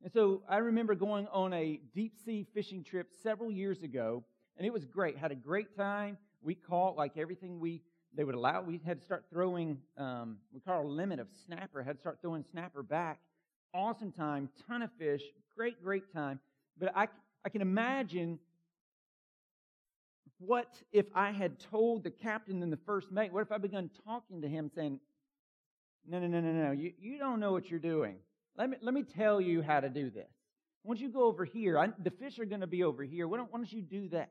And 0.02 0.12
so 0.12 0.42
I 0.48 0.58
remember 0.58 0.94
going 0.94 1.28
on 1.28 1.52
a 1.52 1.80
deep 1.94 2.14
sea 2.24 2.46
fishing 2.54 2.82
trip 2.82 3.08
several 3.22 3.50
years 3.50 3.82
ago, 3.82 4.24
And 4.56 4.66
it 4.66 4.72
was 4.72 4.84
great. 4.84 5.16
Had 5.16 5.32
a 5.32 5.36
great 5.36 5.76
time. 5.76 6.18
We 6.42 6.54
caught 6.54 6.96
like 6.96 7.16
everything 7.16 7.60
we 7.60 7.82
they 8.14 8.24
would 8.24 8.34
allow. 8.34 8.62
We 8.62 8.80
had 8.84 8.98
to 8.98 9.04
start 9.04 9.26
throwing. 9.30 9.78
Um, 9.96 10.38
we 10.52 10.60
caught 10.60 10.82
a 10.82 10.86
limit 10.86 11.20
of 11.20 11.28
snapper. 11.46 11.82
Had 11.82 11.96
to 11.96 12.00
start 12.00 12.18
throwing 12.20 12.44
snapper 12.50 12.82
back. 12.82 13.20
Awesome 13.72 14.12
time. 14.12 14.48
Ton 14.68 14.82
of 14.82 14.90
fish. 14.98 15.22
Great, 15.56 15.82
great 15.82 16.12
time. 16.12 16.40
But 16.78 16.92
I 16.96 17.08
I 17.44 17.48
can 17.48 17.62
imagine 17.62 18.38
what 20.38 20.74
if 20.92 21.06
I 21.14 21.30
had 21.32 21.58
told 21.58 22.02
the 22.02 22.10
captain 22.10 22.62
and 22.62 22.72
the 22.72 22.78
first 22.78 23.12
mate? 23.12 23.32
What 23.32 23.42
if 23.42 23.52
I 23.52 23.58
begun 23.58 23.90
talking 24.06 24.42
to 24.42 24.48
him 24.48 24.70
saying, 24.74 24.98
No, 26.06 26.18
no, 26.18 26.26
no, 26.26 26.40
no, 26.40 26.52
no, 26.52 26.70
you, 26.72 26.92
you 26.98 27.18
don't 27.18 27.40
know 27.40 27.52
what 27.52 27.70
you're 27.70 27.78
doing. 27.78 28.16
Let 28.56 28.70
me, 28.70 28.76
let 28.80 28.94
me 28.94 29.02
tell 29.02 29.40
you 29.40 29.62
how 29.62 29.80
to 29.80 29.88
do 29.88 30.10
this. 30.10 30.30
Don't 30.86 30.98
you 30.98 31.10
go 31.10 31.24
over 31.24 31.44
here? 31.44 31.78
I, 31.78 31.88
the 32.02 32.10
fish 32.10 32.38
are 32.38 32.46
going 32.46 32.62
to 32.62 32.66
be 32.66 32.84
over 32.84 33.04
here. 33.04 33.28
Why 33.28 33.36
don't, 33.36 33.52
why 33.52 33.58
don't 33.58 33.72
you 33.72 33.82
do 33.82 34.08
that? 34.08 34.30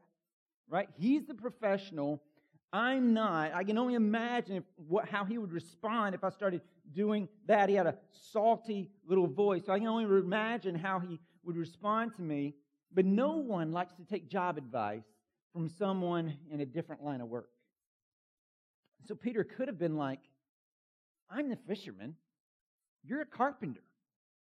Right? 0.68 0.90
He's 0.98 1.26
the 1.26 1.36
professional. 1.36 2.22
I'm 2.74 3.14
not. 3.14 3.54
I 3.54 3.64
can 3.64 3.78
only 3.78 3.94
imagine 3.94 4.58
if, 4.58 4.64
what, 4.88 5.08
how 5.08 5.26
he 5.26 5.38
would 5.38 5.52
respond 5.52 6.16
if 6.16 6.24
I 6.24 6.30
started 6.30 6.62
doing 6.94 7.28
that. 7.48 7.70
He 7.70 7.76
had 7.76 7.88
a 7.88 7.96
salty 8.32 8.90
little 9.08 9.28
voice. 9.28 9.64
So 9.66 9.74
I 9.74 9.80
can 9.80 9.88
only 9.88 10.04
imagine 10.04 10.76
how 10.76 11.00
he 11.00 11.20
would 11.44 11.58
respond 11.58 12.16
to 12.16 12.22
me. 12.22 12.56
But 12.94 13.06
no 13.06 13.38
one 13.38 13.72
likes 13.72 13.94
to 13.96 14.04
take 14.04 14.30
job 14.30 14.58
advice 14.58 15.04
from 15.54 15.70
someone 15.70 16.38
in 16.52 16.62
a 16.62 16.66
different 16.66 17.04
line 17.04 17.22
of 17.22 17.28
work. 17.28 17.50
So 19.08 19.16
Peter 19.16 19.44
could 19.44 19.68
have 19.68 19.80
been 19.80 19.96
like, 19.96 20.20
I'm 21.30 21.50
the 21.50 21.58
fisherman. 21.68 22.16
You're 23.04 23.22
a 23.22 23.26
carpenter. 23.26 23.82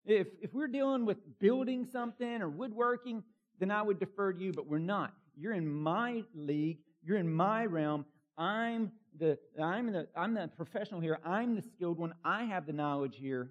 If, 0.05 0.27
if 0.41 0.53
we're 0.53 0.67
dealing 0.67 1.05
with 1.05 1.17
building 1.39 1.85
something 1.91 2.41
or 2.41 2.49
woodworking, 2.49 3.23
then 3.59 3.71
I 3.71 3.81
would 3.81 3.99
defer 3.99 4.33
to 4.33 4.39
you, 4.39 4.53
but 4.53 4.67
we're 4.67 4.77
not. 4.79 5.13
You're 5.35 5.53
in 5.53 5.67
my 5.67 6.23
league. 6.33 6.79
You're 7.03 7.17
in 7.17 7.31
my 7.31 7.65
realm. 7.65 8.05
I'm 8.37 8.91
the, 9.19 9.37
I'm 9.61 9.91
the, 9.91 10.07
I'm 10.15 10.33
the 10.33 10.49
professional 10.55 10.99
here. 10.99 11.19
I'm 11.25 11.55
the 11.55 11.61
skilled 11.61 11.97
one. 11.97 12.13
I 12.23 12.43
have 12.45 12.65
the 12.65 12.73
knowledge 12.73 13.15
here. 13.19 13.49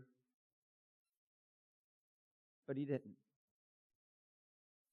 But 2.67 2.77
he 2.77 2.85
didn't. 2.85 3.17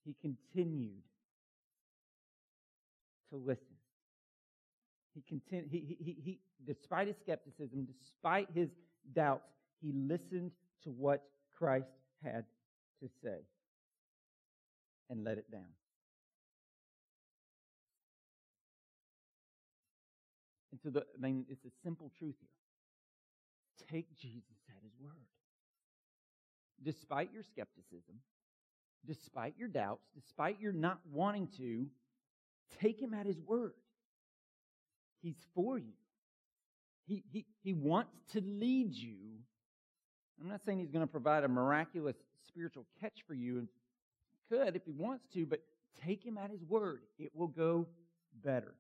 He 0.06 0.16
continued 0.22 1.02
to 3.30 3.38
listen. 3.38 3.66
He 5.16 5.24
continued, 5.28 5.70
he, 5.72 5.98
he, 6.00 6.18
he, 6.24 6.40
despite 6.66 7.08
his 7.08 7.16
skepticism, 7.22 7.88
despite 8.02 8.48
his 8.54 8.70
doubts, 9.14 9.50
he 9.82 9.92
listened 9.92 10.52
to 10.84 10.90
what 10.90 11.24
Christ 11.58 11.88
had 12.24 12.46
to 13.02 13.10
say 13.24 13.40
and 15.10 15.24
let 15.24 15.38
it 15.38 15.50
down. 15.52 15.62
And 20.74 20.80
so, 20.82 20.90
the, 20.90 21.02
I 21.02 21.22
mean, 21.22 21.46
it's 21.48 21.64
a 21.66 21.72
simple 21.84 22.12
truth 22.18 22.36
here. 22.42 23.88
Take 23.90 24.18
Jesus 24.18 24.58
at 24.70 24.84
his 24.84 24.92
word. 25.00 25.14
Despite 26.84 27.32
your 27.32 27.44
skepticism, 27.44 28.16
despite 29.06 29.54
your 29.58 29.70
doubts, 29.70 30.04
despite 30.14 30.60
your 30.60 30.74
not 30.74 31.00
wanting 31.14 31.48
to, 31.58 31.86
Take 32.82 33.00
him 33.00 33.14
at 33.14 33.26
his 33.26 33.40
word. 33.40 33.74
He's 35.22 35.38
for 35.54 35.78
you. 35.78 35.94
He, 37.06 37.24
he, 37.32 37.46
he 37.64 37.74
wants 37.74 38.12
to 38.32 38.42
lead 38.42 38.94
you. 38.94 39.16
I'm 40.42 40.50
not 40.50 40.62
saying 40.66 40.80
he's 40.80 40.92
going 40.92 41.06
to 41.06 41.12
provide 41.12 41.44
a 41.44 41.48
miraculous 41.48 42.16
spiritual 42.48 42.86
catch 43.00 43.24
for 43.28 43.34
you. 43.34 43.68
Could 44.50 44.76
if 44.76 44.84
he 44.86 44.92
wants 44.92 45.26
to, 45.34 45.46
but 45.46 45.62
take 46.06 46.26
him 46.26 46.38
at 46.38 46.50
his 46.50 46.64
word. 46.64 47.02
It 47.20 47.32
will 47.34 47.48
go 47.48 47.88
better. 48.44 48.74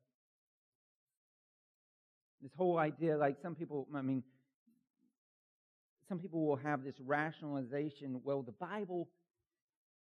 This 2.43 2.51
whole 2.57 2.77
idea, 2.77 3.17
like 3.17 3.37
some 3.41 3.55
people, 3.55 3.87
I 3.95 4.01
mean, 4.01 4.21
some 6.09 6.19
people 6.19 6.45
will 6.45 6.57
have 6.57 6.83
this 6.83 6.95
rationalization 6.99 8.19
well, 8.23 8.41
the 8.41 8.51
Bible 8.51 9.07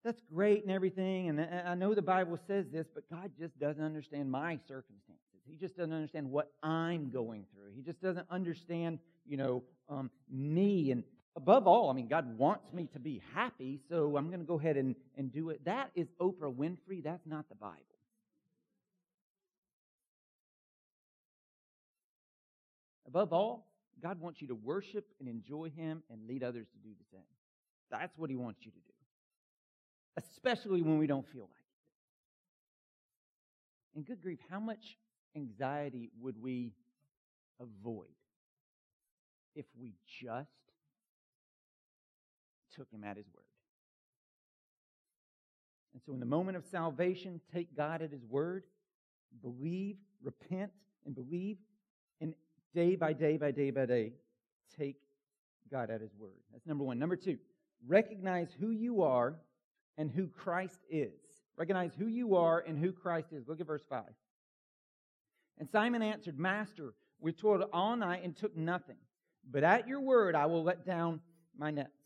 that's 0.04 0.20
great 0.34 0.62
and 0.62 0.72
everything, 0.72 1.28
and 1.28 1.40
I 1.40 1.74
know 1.76 1.94
the 1.94 2.02
Bible 2.02 2.38
says 2.48 2.66
this, 2.72 2.86
but 2.92 3.04
God 3.08 3.30
just 3.38 3.56
doesn't 3.60 3.84
understand 3.84 4.30
my 4.30 4.58
circumstances. 4.66 5.22
He 5.46 5.56
just 5.56 5.76
doesn't 5.76 5.92
understand 5.92 6.30
what 6.30 6.50
I'm 6.62 7.10
going 7.10 7.44
through. 7.54 7.72
He 7.76 7.82
just 7.82 8.00
doesn't 8.00 8.26
understand, 8.30 8.98
you 9.26 9.36
know, 9.36 9.62
um, 9.88 10.10
me. 10.30 10.90
And 10.90 11.04
above 11.36 11.66
all, 11.66 11.90
I 11.90 11.92
mean, 11.92 12.08
God 12.08 12.36
wants 12.38 12.72
me 12.72 12.88
to 12.94 12.98
be 12.98 13.22
happy, 13.34 13.80
so 13.88 14.16
I'm 14.16 14.28
going 14.28 14.40
to 14.40 14.46
go 14.46 14.58
ahead 14.58 14.76
and, 14.76 14.96
and 15.16 15.32
do 15.32 15.50
it. 15.50 15.64
That 15.64 15.90
is 15.94 16.08
Oprah 16.20 16.52
Winfrey. 16.52 17.04
That's 17.04 17.26
not 17.26 17.48
the 17.48 17.54
Bible. 17.54 17.76
Above 23.12 23.32
all, 23.32 23.68
God 24.02 24.20
wants 24.20 24.40
you 24.40 24.48
to 24.48 24.54
worship 24.54 25.06
and 25.20 25.28
enjoy 25.28 25.70
Him 25.70 26.02
and 26.10 26.26
lead 26.26 26.42
others 26.42 26.66
to 26.72 26.78
do 26.78 26.94
the 26.98 27.04
same. 27.12 27.26
That's 27.90 28.16
what 28.16 28.30
He 28.30 28.36
wants 28.36 28.60
you 28.64 28.70
to 28.70 28.78
do 28.78 28.92
especially 30.16 30.82
when 30.82 30.98
we 30.98 31.06
don't 31.06 31.26
feel 31.28 31.42
like 31.42 31.50
it. 31.52 31.56
And 33.96 34.06
good 34.06 34.22
grief, 34.22 34.38
how 34.50 34.60
much 34.60 34.96
anxiety 35.36 36.10
would 36.20 36.40
we 36.40 36.72
avoid 37.60 38.06
if 39.54 39.66
we 39.78 39.94
just 40.20 40.48
took 42.74 42.90
him 42.90 43.04
at 43.04 43.16
his 43.16 43.26
word? 43.34 43.44
And 45.92 46.00
so, 46.06 46.14
in 46.14 46.20
the 46.20 46.26
moment 46.26 46.56
of 46.56 46.64
salvation, 46.64 47.40
take 47.52 47.76
God 47.76 48.00
at 48.00 48.10
his 48.10 48.24
word, 48.24 48.64
believe, 49.42 49.96
repent, 50.22 50.72
and 51.04 51.14
believe, 51.14 51.58
day 52.74 52.96
by 52.96 53.12
day 53.12 53.36
by 53.36 53.50
day 53.50 53.70
by 53.70 53.86
day, 53.86 54.12
take 54.78 54.96
God 55.70 55.90
at 55.90 56.00
his 56.00 56.14
word. 56.18 56.30
That's 56.52 56.66
number 56.66 56.84
one. 56.84 56.98
Number 56.98 57.16
two, 57.16 57.38
recognize 57.86 58.48
who 58.58 58.70
you 58.70 59.02
are 59.02 59.36
and 59.98 60.10
who 60.10 60.26
Christ 60.26 60.80
is. 60.90 61.12
Recognize 61.56 61.92
who 61.98 62.06
you 62.06 62.36
are 62.36 62.64
and 62.66 62.78
who 62.78 62.92
Christ 62.92 63.32
is. 63.32 63.46
Look 63.46 63.60
at 63.60 63.66
verse 63.66 63.84
5. 63.88 64.04
And 65.58 65.68
Simon 65.68 66.02
answered, 66.02 66.38
Master, 66.38 66.94
we 67.20 67.32
toiled 67.32 67.64
all 67.72 67.94
night 67.96 68.24
and 68.24 68.36
took 68.36 68.56
nothing, 68.56 68.96
but 69.50 69.62
at 69.62 69.86
your 69.86 70.00
word 70.00 70.34
I 70.34 70.46
will 70.46 70.64
let 70.64 70.84
down 70.84 71.20
my 71.56 71.70
nets. 71.70 72.01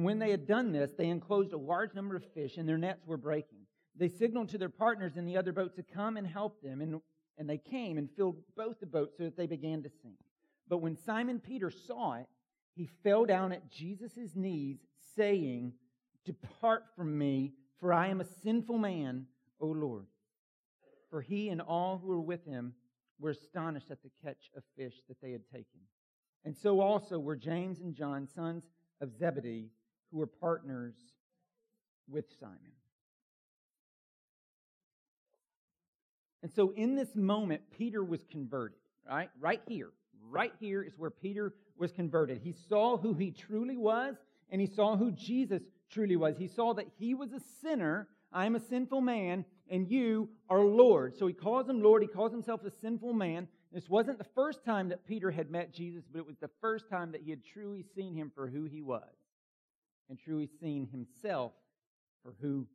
And 0.00 0.06
when 0.06 0.18
they 0.18 0.30
had 0.30 0.46
done 0.46 0.72
this, 0.72 0.92
they 0.96 1.10
enclosed 1.10 1.52
a 1.52 1.58
large 1.58 1.92
number 1.92 2.16
of 2.16 2.24
fish, 2.32 2.56
and 2.56 2.66
their 2.66 2.78
nets 2.78 3.06
were 3.06 3.18
breaking. 3.18 3.58
They 3.94 4.08
signaled 4.08 4.48
to 4.48 4.56
their 4.56 4.70
partners 4.70 5.18
in 5.18 5.26
the 5.26 5.36
other 5.36 5.52
boat 5.52 5.76
to 5.76 5.82
come 5.82 6.16
and 6.16 6.26
help 6.26 6.62
them. 6.62 6.80
And 6.80 7.02
and 7.36 7.46
they 7.46 7.58
came 7.58 7.98
and 7.98 8.08
filled 8.16 8.38
both 8.56 8.80
the 8.80 8.86
boats 8.86 9.18
so 9.18 9.24
that 9.24 9.36
they 9.36 9.46
began 9.46 9.82
to 9.82 9.90
sink. 10.02 10.16
But 10.70 10.78
when 10.78 10.96
Simon 10.96 11.38
Peter 11.38 11.70
saw 11.70 12.14
it, 12.14 12.28
he 12.74 12.88
fell 13.02 13.26
down 13.26 13.52
at 13.52 13.70
Jesus' 13.70 14.34
knees, 14.34 14.78
saying, 15.16 15.74
Depart 16.24 16.84
from 16.96 17.18
me, 17.18 17.52
for 17.78 17.92
I 17.92 18.08
am 18.08 18.22
a 18.22 18.26
sinful 18.42 18.78
man, 18.78 19.26
O 19.60 19.66
Lord. 19.66 20.06
For 21.10 21.20
he 21.20 21.50
and 21.50 21.60
all 21.60 21.98
who 21.98 22.08
were 22.08 22.22
with 22.22 22.46
him 22.46 22.72
were 23.18 23.32
astonished 23.32 23.90
at 23.90 24.02
the 24.02 24.10
catch 24.24 24.48
of 24.56 24.62
fish 24.78 24.94
that 25.08 25.20
they 25.20 25.32
had 25.32 25.46
taken. 25.52 25.80
And 26.46 26.56
so 26.56 26.80
also 26.80 27.18
were 27.18 27.36
James 27.36 27.80
and 27.80 27.94
John, 27.94 28.26
sons 28.26 28.64
of 29.02 29.12
Zebedee, 29.12 29.68
who 30.10 30.18
were 30.18 30.26
partners 30.26 30.94
with 32.08 32.24
Simon. 32.38 32.56
And 36.42 36.50
so 36.52 36.72
in 36.74 36.94
this 36.94 37.14
moment, 37.14 37.62
Peter 37.70 38.02
was 38.02 38.24
converted, 38.30 38.78
right? 39.08 39.30
Right 39.38 39.60
here. 39.68 39.90
Right 40.30 40.52
here 40.58 40.82
is 40.82 40.94
where 40.96 41.10
Peter 41.10 41.54
was 41.76 41.92
converted. 41.92 42.40
He 42.42 42.54
saw 42.68 42.96
who 42.96 43.14
he 43.14 43.30
truly 43.30 43.76
was, 43.76 44.16
and 44.50 44.60
he 44.60 44.66
saw 44.66 44.96
who 44.96 45.12
Jesus 45.12 45.62
truly 45.90 46.16
was. 46.16 46.36
He 46.38 46.48
saw 46.48 46.72
that 46.74 46.86
he 46.98 47.14
was 47.14 47.32
a 47.32 47.40
sinner. 47.60 48.08
I 48.32 48.46
am 48.46 48.56
a 48.56 48.60
sinful 48.60 49.00
man, 49.00 49.44
and 49.68 49.90
you 49.90 50.28
are 50.48 50.60
Lord. 50.60 51.16
So 51.18 51.26
he 51.26 51.34
calls 51.34 51.68
him 51.68 51.82
Lord. 51.82 52.02
He 52.02 52.08
calls 52.08 52.32
himself 52.32 52.64
a 52.64 52.70
sinful 52.70 53.12
man. 53.12 53.48
This 53.72 53.88
wasn't 53.88 54.18
the 54.18 54.26
first 54.34 54.64
time 54.64 54.88
that 54.88 55.06
Peter 55.06 55.30
had 55.30 55.50
met 55.50 55.72
Jesus, 55.72 56.04
but 56.10 56.20
it 56.20 56.26
was 56.26 56.38
the 56.38 56.50
first 56.60 56.88
time 56.88 57.12
that 57.12 57.22
he 57.22 57.30
had 57.30 57.44
truly 57.44 57.84
seen 57.94 58.14
him 58.14 58.32
for 58.34 58.48
who 58.48 58.64
he 58.64 58.82
was 58.82 59.19
and 60.10 60.18
truly 60.18 60.48
seen 60.60 60.86
himself 60.88 61.52
for 62.22 62.34
who 62.42 62.66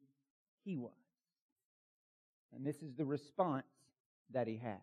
he 0.63 0.77
was. 0.77 0.93
And 2.55 2.65
this 2.65 2.77
is 2.77 2.95
the 2.95 3.05
response 3.05 3.65
that 4.31 4.47
he 4.47 4.57
had. 4.57 4.79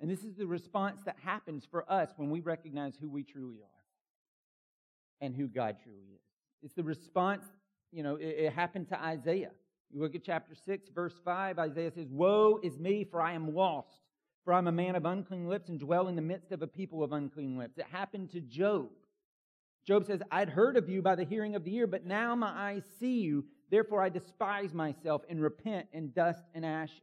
And 0.00 0.10
this 0.10 0.24
is 0.24 0.34
the 0.34 0.46
response 0.46 1.00
that 1.04 1.16
happens 1.22 1.66
for 1.70 1.90
us 1.90 2.10
when 2.16 2.30
we 2.30 2.40
recognize 2.40 2.94
who 3.00 3.08
we 3.08 3.22
truly 3.22 3.58
are 3.62 3.76
and 5.20 5.34
who 5.34 5.46
God 5.46 5.76
truly 5.82 6.06
is. 6.14 6.20
It's 6.62 6.74
the 6.74 6.82
response, 6.82 7.44
you 7.92 8.02
know, 8.02 8.16
it, 8.16 8.24
it 8.26 8.52
happened 8.52 8.88
to 8.88 9.00
Isaiah. 9.00 9.52
You 9.90 10.00
look 10.00 10.14
at 10.14 10.24
chapter 10.24 10.54
6, 10.54 10.88
verse 10.94 11.14
5, 11.24 11.58
Isaiah 11.58 11.92
says, 11.92 12.08
Woe 12.10 12.58
is 12.62 12.78
me, 12.78 13.04
for 13.04 13.22
I 13.22 13.32
am 13.32 13.54
lost, 13.54 14.00
for 14.44 14.52
I'm 14.52 14.66
a 14.66 14.72
man 14.72 14.96
of 14.96 15.04
unclean 15.04 15.48
lips 15.48 15.68
and 15.68 15.78
dwell 15.78 16.08
in 16.08 16.16
the 16.16 16.22
midst 16.22 16.50
of 16.52 16.62
a 16.62 16.66
people 16.66 17.02
of 17.02 17.12
unclean 17.12 17.56
lips. 17.56 17.78
It 17.78 17.86
happened 17.90 18.30
to 18.32 18.40
Job. 18.40 18.88
Job 19.86 20.04
says, 20.04 20.20
I'd 20.32 20.48
heard 20.48 20.76
of 20.76 20.88
you 20.88 21.00
by 21.00 21.14
the 21.14 21.24
hearing 21.24 21.54
of 21.54 21.64
the 21.64 21.74
ear, 21.76 21.86
but 21.86 22.04
now 22.04 22.34
my 22.34 22.48
eyes 22.48 22.82
see 22.98 23.20
you. 23.20 23.44
Therefore 23.70 24.02
I 24.02 24.08
despise 24.08 24.74
myself 24.74 25.22
and 25.28 25.40
repent 25.40 25.86
in 25.92 26.10
dust 26.10 26.42
and 26.54 26.66
ashes. 26.66 27.02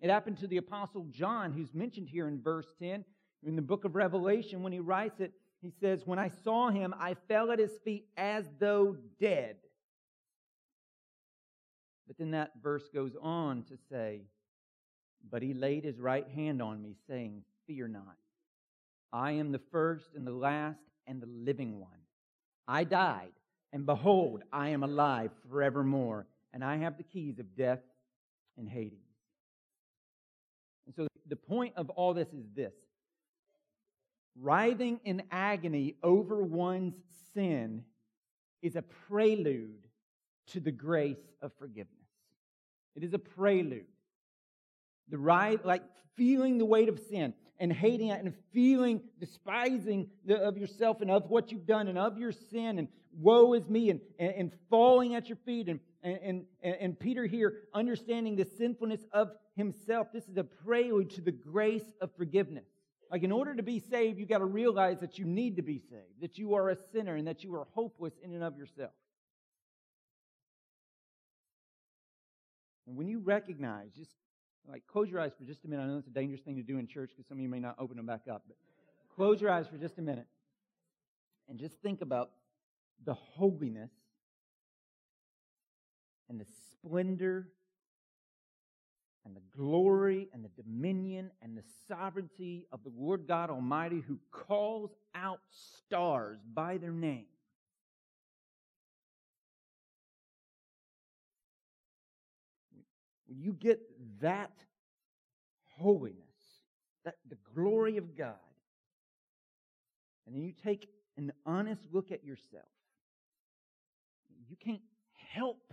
It 0.00 0.10
happened 0.10 0.38
to 0.38 0.46
the 0.46 0.58
Apostle 0.58 1.06
John, 1.10 1.52
who's 1.52 1.72
mentioned 1.72 2.08
here 2.10 2.28
in 2.28 2.42
verse 2.42 2.66
10. 2.78 3.04
In 3.46 3.56
the 3.56 3.62
book 3.62 3.86
of 3.86 3.94
Revelation, 3.94 4.62
when 4.62 4.72
he 4.72 4.80
writes 4.80 5.20
it, 5.20 5.32
he 5.62 5.70
says, 5.80 6.02
When 6.04 6.18
I 6.18 6.28
saw 6.28 6.68
him, 6.68 6.94
I 6.98 7.14
fell 7.26 7.50
at 7.50 7.58
his 7.58 7.78
feet 7.84 8.06
as 8.18 8.44
though 8.58 8.96
dead. 9.18 9.56
But 12.06 12.18
then 12.18 12.32
that 12.32 12.52
verse 12.62 12.86
goes 12.92 13.16
on 13.20 13.62
to 13.64 13.78
say, 13.90 14.22
But 15.30 15.42
he 15.42 15.54
laid 15.54 15.84
his 15.84 15.98
right 15.98 16.28
hand 16.28 16.60
on 16.60 16.82
me, 16.82 16.96
saying, 17.08 17.44
Fear 17.66 17.88
not. 17.88 18.16
I 19.10 19.32
am 19.32 19.52
the 19.52 19.60
first 19.70 20.10
and 20.14 20.26
the 20.26 20.32
last 20.32 20.80
and 21.06 21.20
the 21.20 21.26
living 21.26 21.80
one. 21.80 21.90
I 22.66 22.84
died, 22.84 23.32
and 23.72 23.86
behold, 23.86 24.42
I 24.52 24.70
am 24.70 24.82
alive 24.82 25.30
forevermore, 25.48 26.26
and 26.52 26.64
I 26.64 26.76
have 26.76 26.96
the 26.96 27.02
keys 27.02 27.38
of 27.38 27.56
death 27.56 27.80
and 28.56 28.68
Hades. 28.68 28.98
And 30.86 30.94
so 30.94 31.06
the 31.28 31.36
point 31.36 31.74
of 31.76 31.90
all 31.90 32.14
this 32.14 32.28
is 32.28 32.44
this 32.54 32.74
writhing 34.40 35.00
in 35.04 35.22
agony 35.30 35.94
over 36.02 36.42
one's 36.42 36.94
sin 37.34 37.84
is 38.62 38.76
a 38.76 38.82
prelude 38.82 39.86
to 40.48 40.60
the 40.60 40.72
grace 40.72 41.30
of 41.40 41.52
forgiveness. 41.58 41.88
It 42.96 43.04
is 43.04 43.14
a 43.14 43.18
prelude. 43.18 43.86
The 45.08 45.18
right, 45.18 45.64
like 45.64 45.82
feeling 46.16 46.58
the 46.58 46.64
weight 46.64 46.88
of 46.88 46.98
sin 46.98 47.34
and 47.64 47.72
hating 47.72 48.08
it 48.08 48.22
and 48.22 48.34
feeling 48.52 49.00
despising 49.18 50.06
the, 50.26 50.36
of 50.36 50.58
yourself 50.58 51.00
and 51.00 51.10
of 51.10 51.30
what 51.30 51.50
you've 51.50 51.66
done 51.66 51.88
and 51.88 51.96
of 51.96 52.18
your 52.18 52.30
sin 52.30 52.78
and 52.78 52.88
woe 53.18 53.54
is 53.54 53.66
me 53.70 53.88
and, 53.88 54.00
and, 54.18 54.34
and 54.34 54.52
falling 54.68 55.14
at 55.14 55.30
your 55.30 55.38
feet 55.46 55.70
and, 55.70 55.80
and, 56.02 56.44
and, 56.62 56.74
and 56.74 57.00
Peter 57.00 57.24
here 57.24 57.62
understanding 57.72 58.36
the 58.36 58.44
sinfulness 58.44 59.00
of 59.12 59.30
himself. 59.56 60.08
This 60.12 60.28
is 60.28 60.36
a 60.36 60.44
prelude 60.44 61.08
to 61.12 61.22
the 61.22 61.32
grace 61.32 61.90
of 62.02 62.10
forgiveness. 62.18 62.66
Like, 63.10 63.22
in 63.22 63.32
order 63.32 63.54
to 63.54 63.62
be 63.62 63.78
saved, 63.78 64.18
you've 64.18 64.28
got 64.28 64.38
to 64.38 64.44
realize 64.44 65.00
that 65.00 65.18
you 65.18 65.24
need 65.24 65.56
to 65.56 65.62
be 65.62 65.78
saved, 65.78 66.20
that 66.20 66.36
you 66.36 66.54
are 66.56 66.68
a 66.68 66.76
sinner, 66.92 67.16
and 67.16 67.26
that 67.28 67.42
you 67.44 67.54
are 67.54 67.66
hopeless 67.72 68.12
in 68.22 68.34
and 68.34 68.42
of 68.42 68.58
yourself. 68.58 68.90
And 72.86 72.96
when 72.96 73.08
you 73.08 73.20
recognize, 73.20 73.92
just 73.96 74.10
like 74.70 74.86
close 74.86 75.10
your 75.10 75.20
eyes 75.20 75.32
for 75.38 75.44
just 75.44 75.64
a 75.64 75.68
minute. 75.68 75.82
I 75.82 75.86
know 75.86 75.98
it's 75.98 76.06
a 76.06 76.10
dangerous 76.10 76.40
thing 76.40 76.56
to 76.56 76.62
do 76.62 76.78
in 76.78 76.86
church 76.86 77.10
because 77.10 77.26
some 77.28 77.38
of 77.38 77.42
you 77.42 77.48
may 77.48 77.60
not 77.60 77.76
open 77.78 77.96
them 77.96 78.06
back 78.06 78.22
up, 78.30 78.42
but 78.46 78.56
close 79.14 79.40
your 79.40 79.50
eyes 79.50 79.66
for 79.68 79.76
just 79.76 79.98
a 79.98 80.02
minute 80.02 80.26
and 81.48 81.58
just 81.58 81.76
think 81.82 82.00
about 82.00 82.30
the 83.04 83.14
holiness 83.14 83.90
and 86.28 86.40
the 86.40 86.46
splendor 86.70 87.48
and 89.24 89.36
the 89.36 89.42
glory 89.56 90.28
and 90.32 90.44
the 90.44 90.62
dominion 90.62 91.30
and 91.42 91.56
the 91.56 91.62
sovereignty 91.88 92.66
of 92.72 92.82
the 92.82 92.90
Lord 92.96 93.26
God 93.26 93.50
Almighty 93.50 94.02
who 94.06 94.18
calls 94.30 94.90
out 95.14 95.40
stars 95.50 96.38
by 96.52 96.78
their 96.78 96.92
name. 96.92 97.26
When 103.26 103.40
you 103.40 103.52
get 103.52 103.80
that 104.24 104.52
holiness, 105.76 106.18
that 107.04 107.16
the 107.28 107.36
glory 107.54 107.98
of 107.98 108.16
God, 108.16 108.34
and 110.26 110.34
then 110.34 110.42
you 110.42 110.52
take 110.64 110.88
an 111.18 111.30
honest 111.44 111.82
look 111.92 112.10
at 112.10 112.24
yourself, 112.24 112.64
you 114.48 114.56
can't 114.56 114.80
help 115.34 115.72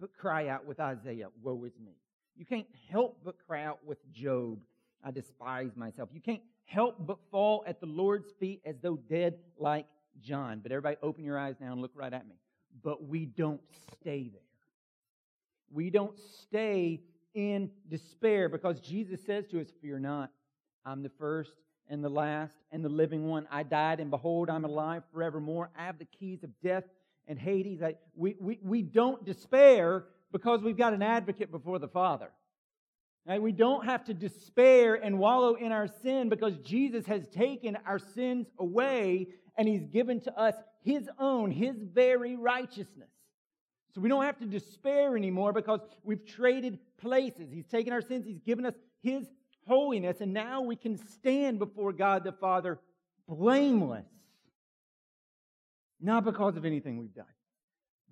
but 0.00 0.10
cry 0.12 0.48
out 0.48 0.66
with 0.66 0.80
Isaiah, 0.80 1.28
Woe 1.42 1.64
is 1.64 1.72
me. 1.84 1.92
You 2.36 2.44
can't 2.44 2.66
help 2.90 3.18
but 3.24 3.36
cry 3.46 3.64
out 3.64 3.78
with 3.86 3.98
Job, 4.12 4.58
I 5.04 5.10
despise 5.10 5.70
myself. 5.76 6.08
You 6.12 6.20
can't 6.20 6.42
help 6.64 6.96
but 6.98 7.18
fall 7.30 7.64
at 7.66 7.80
the 7.80 7.86
Lord's 7.86 8.30
feet 8.40 8.60
as 8.64 8.76
though 8.82 8.96
dead 9.08 9.34
like 9.58 9.86
John. 10.20 10.60
But 10.62 10.72
everybody, 10.72 10.96
open 11.02 11.24
your 11.24 11.38
eyes 11.38 11.54
now 11.60 11.72
and 11.72 11.80
look 11.80 11.92
right 11.94 12.12
at 12.12 12.28
me. 12.28 12.34
But 12.82 13.04
we 13.06 13.24
don't 13.24 13.60
stay 14.00 14.30
there. 14.32 14.42
We 15.70 15.90
don't 15.90 16.18
stay 16.42 17.00
in 17.38 17.70
despair 17.88 18.48
because 18.48 18.80
Jesus 18.80 19.20
says 19.24 19.46
to 19.52 19.60
us, 19.60 19.68
Fear 19.80 20.00
not. 20.00 20.30
I'm 20.84 21.04
the 21.04 21.10
first 21.20 21.52
and 21.88 22.02
the 22.02 22.08
last 22.08 22.52
and 22.72 22.84
the 22.84 22.88
living 22.88 23.28
one. 23.28 23.46
I 23.48 23.62
died, 23.62 24.00
and 24.00 24.10
behold, 24.10 24.50
I'm 24.50 24.64
alive 24.64 25.04
forevermore. 25.12 25.70
I 25.78 25.84
have 25.84 26.00
the 26.00 26.04
keys 26.04 26.42
of 26.42 26.50
death 26.60 26.82
and 27.28 27.38
Hades. 27.38 27.80
I, 27.80 27.94
we, 28.16 28.34
we, 28.40 28.58
we 28.60 28.82
don't 28.82 29.24
despair 29.24 30.06
because 30.32 30.62
we've 30.62 30.76
got 30.76 30.94
an 30.94 31.02
advocate 31.02 31.52
before 31.52 31.78
the 31.78 31.86
Father. 31.86 32.30
Right? 33.24 33.40
We 33.40 33.52
don't 33.52 33.84
have 33.84 34.04
to 34.06 34.14
despair 34.14 34.96
and 34.96 35.20
wallow 35.20 35.54
in 35.54 35.70
our 35.70 35.86
sin 35.86 36.28
because 36.28 36.58
Jesus 36.58 37.06
has 37.06 37.28
taken 37.28 37.78
our 37.86 38.00
sins 38.00 38.48
away 38.58 39.28
and 39.56 39.68
He's 39.68 39.84
given 39.84 40.20
to 40.22 40.36
us 40.36 40.56
His 40.82 41.08
own, 41.20 41.52
His 41.52 41.76
very 41.80 42.34
righteousness. 42.34 43.10
So 43.98 44.02
we 44.02 44.08
don't 44.08 44.22
have 44.22 44.38
to 44.38 44.46
despair 44.46 45.16
anymore 45.16 45.52
because 45.52 45.80
we've 46.04 46.24
traded 46.24 46.78
places. 46.98 47.50
He's 47.50 47.66
taken 47.66 47.92
our 47.92 48.00
sins, 48.00 48.24
He's 48.24 48.38
given 48.38 48.64
us 48.64 48.74
His 49.02 49.26
holiness, 49.66 50.20
and 50.20 50.32
now 50.32 50.60
we 50.60 50.76
can 50.76 50.96
stand 50.96 51.58
before 51.58 51.92
God 51.92 52.22
the 52.22 52.30
Father 52.30 52.78
blameless. 53.28 54.06
Not 56.00 56.24
because 56.24 56.56
of 56.56 56.64
anything 56.64 56.98
we've 56.98 57.12
done, 57.12 57.24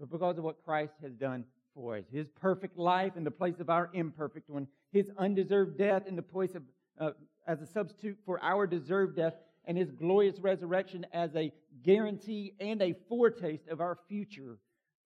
but 0.00 0.10
because 0.10 0.38
of 0.38 0.42
what 0.42 0.64
Christ 0.64 0.94
has 1.02 1.12
done 1.12 1.44
for 1.72 1.98
us. 1.98 2.04
His 2.10 2.26
perfect 2.30 2.76
life 2.76 3.12
in 3.16 3.22
the 3.22 3.30
place 3.30 3.60
of 3.60 3.70
our 3.70 3.88
imperfect 3.92 4.50
one, 4.50 4.66
His 4.90 5.08
undeserved 5.16 5.78
death 5.78 6.08
in 6.08 6.16
the 6.16 6.22
place 6.22 6.56
of, 6.56 6.64
uh, 6.98 7.10
as 7.46 7.62
a 7.62 7.66
substitute 7.66 8.18
for 8.26 8.42
our 8.42 8.66
deserved 8.66 9.14
death, 9.14 9.34
and 9.66 9.78
His 9.78 9.92
glorious 9.92 10.40
resurrection 10.40 11.06
as 11.12 11.36
a 11.36 11.52
guarantee 11.84 12.54
and 12.58 12.82
a 12.82 12.96
foretaste 13.08 13.68
of 13.68 13.80
our 13.80 13.96
future 14.08 14.58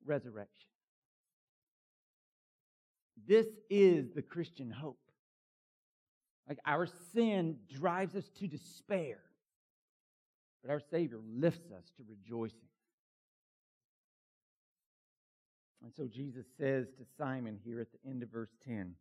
resurrection. 0.06 0.69
This 3.26 3.46
is 3.68 4.10
the 4.14 4.22
Christian 4.22 4.70
hope. 4.70 4.98
Like 6.48 6.58
our 6.66 6.86
sin 7.12 7.58
drives 7.72 8.16
us 8.16 8.28
to 8.40 8.48
despair, 8.48 9.18
but 10.62 10.70
our 10.70 10.80
Savior 10.80 11.20
lifts 11.24 11.70
us 11.70 11.84
to 11.96 12.02
rejoicing. 12.08 12.58
And 15.82 15.92
so 15.94 16.06
Jesus 16.06 16.44
says 16.58 16.88
to 16.98 17.04
Simon 17.16 17.58
here 17.64 17.80
at 17.80 17.88
the 17.92 18.08
end 18.08 18.22
of 18.22 18.30
verse 18.30 18.50
10. 18.66 18.94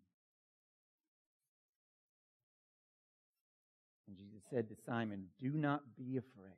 And 4.07 4.17
Jesus 4.17 4.41
said 4.49 4.69
to 4.69 4.75
Simon, 4.85 5.25
Do 5.39 5.49
not 5.49 5.81
be 5.97 6.17
afraid. 6.17 6.53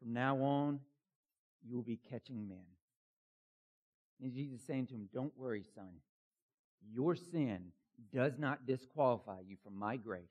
From 0.00 0.12
now 0.12 0.36
on, 0.38 0.80
you 1.66 1.74
will 1.74 1.82
be 1.82 1.98
catching 2.10 2.48
men. 2.48 2.64
And 4.22 4.32
Jesus 4.32 4.60
saying 4.66 4.88
to 4.88 4.94
him, 4.94 5.08
Don't 5.12 5.32
worry, 5.36 5.64
son. 5.74 6.00
Your 6.92 7.14
sin 7.14 7.72
does 8.14 8.38
not 8.38 8.66
disqualify 8.66 9.40
you 9.46 9.56
from 9.62 9.78
my 9.78 9.96
grace, 9.96 10.22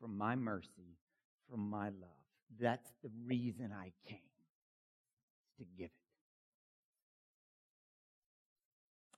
from 0.00 0.16
my 0.16 0.34
mercy, 0.36 0.96
from 1.50 1.68
my 1.68 1.86
love. 1.86 2.24
That's 2.60 2.90
the 3.02 3.10
reason 3.26 3.72
I 3.72 3.92
came, 4.08 4.18
to 5.58 5.64
give 5.76 5.86
it. 5.86 5.90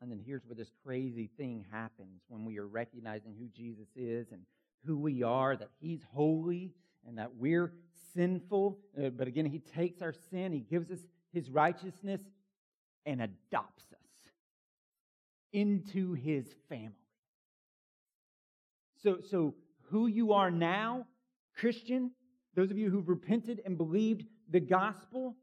And 0.01 0.11
then 0.11 0.21
here's 0.25 0.45
where 0.47 0.55
this 0.55 0.71
crazy 0.85 1.29
thing 1.37 1.65
happens 1.71 2.23
when 2.29 2.45
we 2.45 2.59
are 2.59 2.67
recognizing 2.67 3.35
who 3.39 3.49
Jesus 3.49 3.89
is 3.97 4.31
and 4.31 4.43
who 4.87 4.97
we 4.97 5.23
are, 5.23 5.57
that 5.57 5.71
He's 5.81 6.03
holy 6.13 6.73
and 7.07 7.19
that 7.19 7.35
we're 7.37 7.73
sinful. 8.15 8.79
Uh, 8.97 9.09
but 9.11 9.27
again, 9.27 9.47
He 9.47 9.59
takes 9.59 10.01
our 10.01 10.15
sin, 10.31 10.53
He 10.53 10.61
gives 10.61 10.91
us 10.91 11.01
His 11.33 11.51
righteousness, 11.51 12.21
and 13.07 13.23
adopts 13.23 13.88
into 15.53 16.13
His 16.15 16.47
family. 16.69 16.93
So, 19.03 19.19
so 19.31 19.55
who 19.91 20.07
you 20.07 20.33
are 20.33 20.51
now, 20.51 21.07
Christian, 21.57 22.11
those 22.55 22.71
of 22.71 22.79
you 22.79 22.91
who've 22.91 23.09
repented 23.09 23.63
and 23.65 23.77
believed 23.77 24.25
the 24.51 24.61
gospel, 24.61 25.37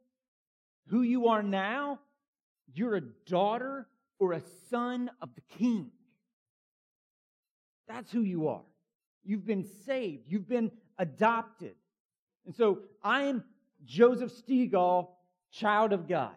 who 0.88 1.02
you 1.02 1.28
are 1.28 1.44
now, 1.44 2.00
you're 2.74 2.96
a 2.96 3.02
daughter 3.02 3.88
or 4.20 4.34
a 4.34 4.42
son 4.70 5.10
of 5.22 5.30
the 5.36 5.42
king. 5.58 5.92
That's 7.88 8.12
who 8.12 8.22
you 8.22 8.48
are. 8.48 8.64
You've 9.24 9.46
been 9.46 9.66
saved, 9.86 10.26
you've 10.28 10.48
been 10.48 10.72
adopted. 10.98 11.76
And 12.46 12.56
so 12.56 12.80
I 13.04 13.24
am 13.24 13.44
Joseph 13.86 14.32
Stegall, 14.32 15.10
child 15.52 15.94
of 15.94 16.08
God. 16.08 16.36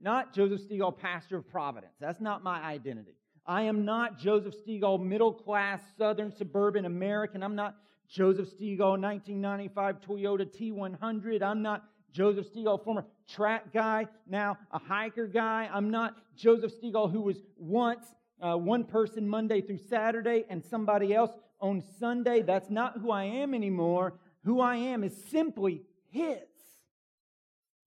Not 0.00 0.32
Joseph 0.34 0.60
Stegall, 0.66 0.96
pastor 0.96 1.36
of 1.36 1.48
Providence. 1.48 1.92
That's 2.00 2.20
not 2.20 2.42
my 2.42 2.62
identity. 2.62 3.14
I 3.46 3.62
am 3.62 3.84
not 3.84 4.18
Joseph 4.18 4.54
Stegall, 4.66 5.02
middle 5.02 5.32
class, 5.32 5.80
southern, 5.98 6.32
suburban 6.32 6.86
American. 6.86 7.42
I'm 7.42 7.54
not 7.54 7.76
Joseph 8.08 8.48
Stegall, 8.48 9.00
1995 9.00 10.00
Toyota 10.00 10.46
T100. 10.46 11.42
I'm 11.42 11.62
not 11.62 11.84
Joseph 12.12 12.52
Stegall, 12.52 12.82
former 12.82 13.04
track 13.28 13.72
guy, 13.72 14.06
now 14.26 14.56
a 14.72 14.78
hiker 14.78 15.26
guy. 15.26 15.68
I'm 15.72 15.90
not 15.90 16.16
Joseph 16.36 16.72
Stegall, 16.80 17.10
who 17.12 17.20
was 17.20 17.36
once 17.56 18.04
uh, 18.40 18.56
one 18.56 18.84
person 18.84 19.28
Monday 19.28 19.60
through 19.60 19.78
Saturday 19.88 20.44
and 20.48 20.64
somebody 20.64 21.14
else 21.14 21.30
on 21.60 21.82
Sunday. 21.98 22.42
That's 22.42 22.70
not 22.70 22.98
who 22.98 23.10
I 23.10 23.24
am 23.24 23.54
anymore. 23.54 24.14
Who 24.44 24.60
I 24.60 24.76
am 24.76 25.04
is 25.04 25.12
simply 25.30 25.82
His. 26.08 26.38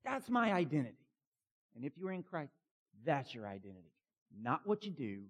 That's 0.06 0.30
my 0.30 0.54
identity. 0.54 1.03
And 1.76 1.84
if 1.86 1.94
you're 1.98 2.12
in 2.12 2.24
Christ, 2.24 2.54
that's 3.06 3.34
your 3.34 3.48
identity. 3.48 3.92
Not 4.42 4.62
what 4.66 4.84
you 4.84 4.92
do, 4.92 5.24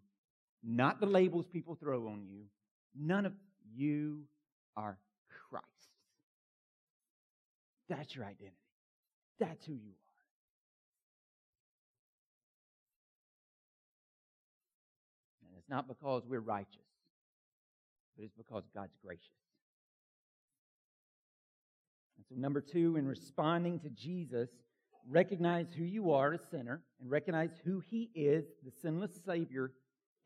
not 0.64 1.00
the 1.00 1.06
labels 1.06 1.46
people 1.52 1.76
throw 1.76 2.08
on 2.08 2.26
you. 2.30 2.44
None 2.98 3.26
of 3.26 3.34
you 3.76 4.24
are 4.78 4.98
Christ. 5.50 5.66
That's 7.90 8.16
your 8.16 8.26
identity. 8.26 8.56
That's 9.40 9.66
who 9.66 9.74
you 9.74 9.80
are. 9.80 10.04
And 15.48 15.58
it's 15.58 15.70
not 15.70 15.88
because 15.88 16.24
we're 16.28 16.40
righteous, 16.40 16.78
but 18.16 18.24
it's 18.26 18.36
because 18.38 18.64
God's 18.74 18.96
gracious. 19.04 19.28
And 22.18 22.26
so, 22.30 22.36
number 22.40 22.62
two, 22.62 22.96
in 22.96 23.06
responding 23.06 23.80
to 23.80 23.90
Jesus, 23.90 24.50
recognize 25.10 25.68
who 25.76 25.84
you 25.84 26.12
are, 26.12 26.34
a 26.34 26.40
sinner, 26.52 26.82
and 27.02 27.10
recognize 27.10 27.52
who 27.64 27.80
He 27.80 28.10
is, 28.16 28.46
the 28.64 28.72
sinless 28.82 29.12
Savior, 29.26 29.72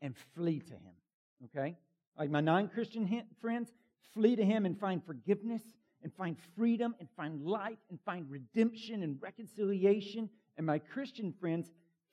and 0.02 0.14
flee 0.34 0.60
to 0.60 0.74
Him. 0.74 0.94
Okay? 1.44 1.76
Like 2.18 2.30
my 2.30 2.40
non 2.40 2.68
Christian 2.68 3.22
friends, 3.40 3.70
flee 4.14 4.36
to 4.36 4.44
Him 4.44 4.66
and 4.66 4.78
find 4.78 5.04
forgiveness, 5.04 5.62
and 6.02 6.12
find 6.14 6.36
freedom, 6.56 6.94
and 7.00 7.08
find 7.16 7.44
life, 7.44 7.78
and 7.90 7.98
find 8.04 8.30
redemption 8.30 9.02
and 9.02 9.20
reconciliation. 9.20 10.30
And 10.56 10.66
my 10.66 10.78
Christian 10.78 11.34
friends, 11.40 11.70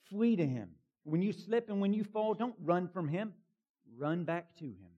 flee 0.10 0.36
to 0.36 0.46
Him. 0.46 0.70
When 1.04 1.22
you 1.22 1.34
slip 1.34 1.70
and 1.70 1.82
when 1.82 1.94
you 1.94 2.04
fall, 2.04 2.34
don't 2.34 2.56
run 2.64 2.88
from 2.88 3.08
Him, 3.08 3.34
run 3.98 4.24
back 4.24 4.56
to 4.58 4.66
Him. 4.66 4.92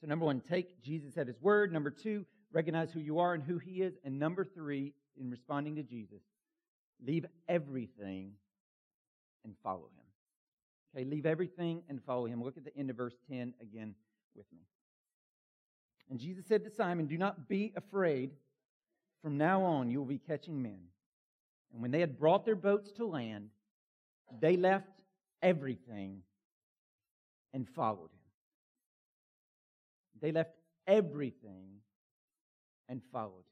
So, 0.00 0.06
number 0.08 0.24
one, 0.24 0.40
take 0.40 0.82
Jesus 0.82 1.16
at 1.16 1.26
His 1.26 1.40
word. 1.40 1.72
Number 1.72 1.90
two, 1.90 2.26
recognize 2.52 2.90
who 2.92 3.00
you 3.00 3.18
are 3.20 3.34
and 3.34 3.42
who 3.42 3.58
He 3.58 3.82
is. 3.82 3.94
And 4.04 4.18
number 4.18 4.44
three, 4.44 4.94
in 5.20 5.30
responding 5.30 5.76
to 5.76 5.82
Jesus, 5.82 6.22
leave 7.04 7.26
everything 7.48 8.32
and 9.44 9.54
follow 9.62 9.88
Him. 9.96 10.04
Okay, 10.94 11.04
leave 11.04 11.26
everything 11.26 11.82
and 11.88 12.02
follow 12.04 12.26
Him. 12.26 12.42
Look 12.42 12.56
at 12.56 12.64
the 12.64 12.76
end 12.76 12.90
of 12.90 12.96
verse 12.96 13.16
10 13.30 13.54
again 13.60 13.94
with 14.34 14.46
me. 14.52 14.60
And 16.10 16.18
Jesus 16.18 16.46
said 16.46 16.64
to 16.64 16.70
Simon, 16.70 17.06
Do 17.06 17.16
not 17.16 17.48
be 17.48 17.72
afraid. 17.76 18.30
From 19.22 19.38
now 19.38 19.62
on, 19.62 19.88
you 19.88 19.98
will 19.98 20.06
be 20.06 20.18
catching 20.18 20.60
men. 20.60 20.80
And 21.72 21.80
when 21.80 21.90
they 21.90 22.00
had 22.00 22.18
brought 22.18 22.44
their 22.44 22.56
boats 22.56 22.92
to 22.92 23.06
land, 23.06 23.48
they 24.40 24.56
left 24.56 24.90
everything 25.42 26.22
and 27.54 27.68
followed 27.68 28.10
him. 28.10 28.20
They 30.20 30.32
left 30.32 30.54
everything 30.86 31.80
and 32.88 33.00
followed 33.12 33.44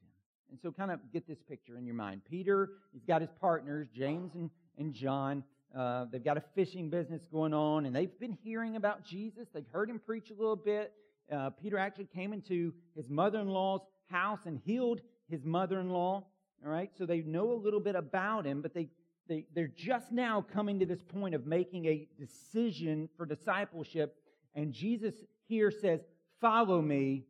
And 0.51 0.59
so, 0.61 0.71
kind 0.71 0.91
of 0.91 0.99
get 1.13 1.27
this 1.27 1.39
picture 1.47 1.77
in 1.77 1.85
your 1.85 1.95
mind. 1.95 2.21
Peter, 2.29 2.71
he's 2.91 3.05
got 3.05 3.21
his 3.21 3.31
partners, 3.39 3.87
James 3.95 4.35
and, 4.35 4.49
and 4.77 4.93
John. 4.93 5.43
Uh, 5.75 6.05
they've 6.11 6.23
got 6.23 6.37
a 6.37 6.43
fishing 6.53 6.89
business 6.89 7.25
going 7.31 7.53
on, 7.53 7.85
and 7.85 7.95
they've 7.95 8.19
been 8.19 8.37
hearing 8.43 8.75
about 8.75 9.05
Jesus. 9.05 9.47
They've 9.53 9.63
heard 9.71 9.89
him 9.89 9.99
preach 9.99 10.29
a 10.29 10.33
little 10.33 10.57
bit. 10.57 10.91
Uh, 11.31 11.49
Peter 11.51 11.77
actually 11.77 12.09
came 12.13 12.33
into 12.33 12.73
his 12.95 13.09
mother 13.09 13.39
in 13.39 13.47
law's 13.47 13.81
house 14.09 14.39
and 14.45 14.59
healed 14.65 14.99
his 15.29 15.45
mother 15.45 15.79
in 15.79 15.89
law. 15.89 16.25
All 16.63 16.71
right, 16.71 16.91
so 16.97 17.05
they 17.05 17.21
know 17.21 17.53
a 17.53 17.55
little 17.55 17.79
bit 17.79 17.95
about 17.95 18.45
him, 18.45 18.61
but 18.61 18.73
they, 18.73 18.89
they, 19.27 19.45
they're 19.55 19.71
just 19.73 20.11
now 20.11 20.45
coming 20.53 20.79
to 20.79 20.85
this 20.85 21.01
point 21.01 21.33
of 21.33 21.47
making 21.47 21.85
a 21.85 22.07
decision 22.19 23.09
for 23.15 23.25
discipleship. 23.25 24.17
And 24.53 24.73
Jesus 24.73 25.15
here 25.47 25.71
says, 25.71 26.01
Follow 26.41 26.81
me. 26.81 27.25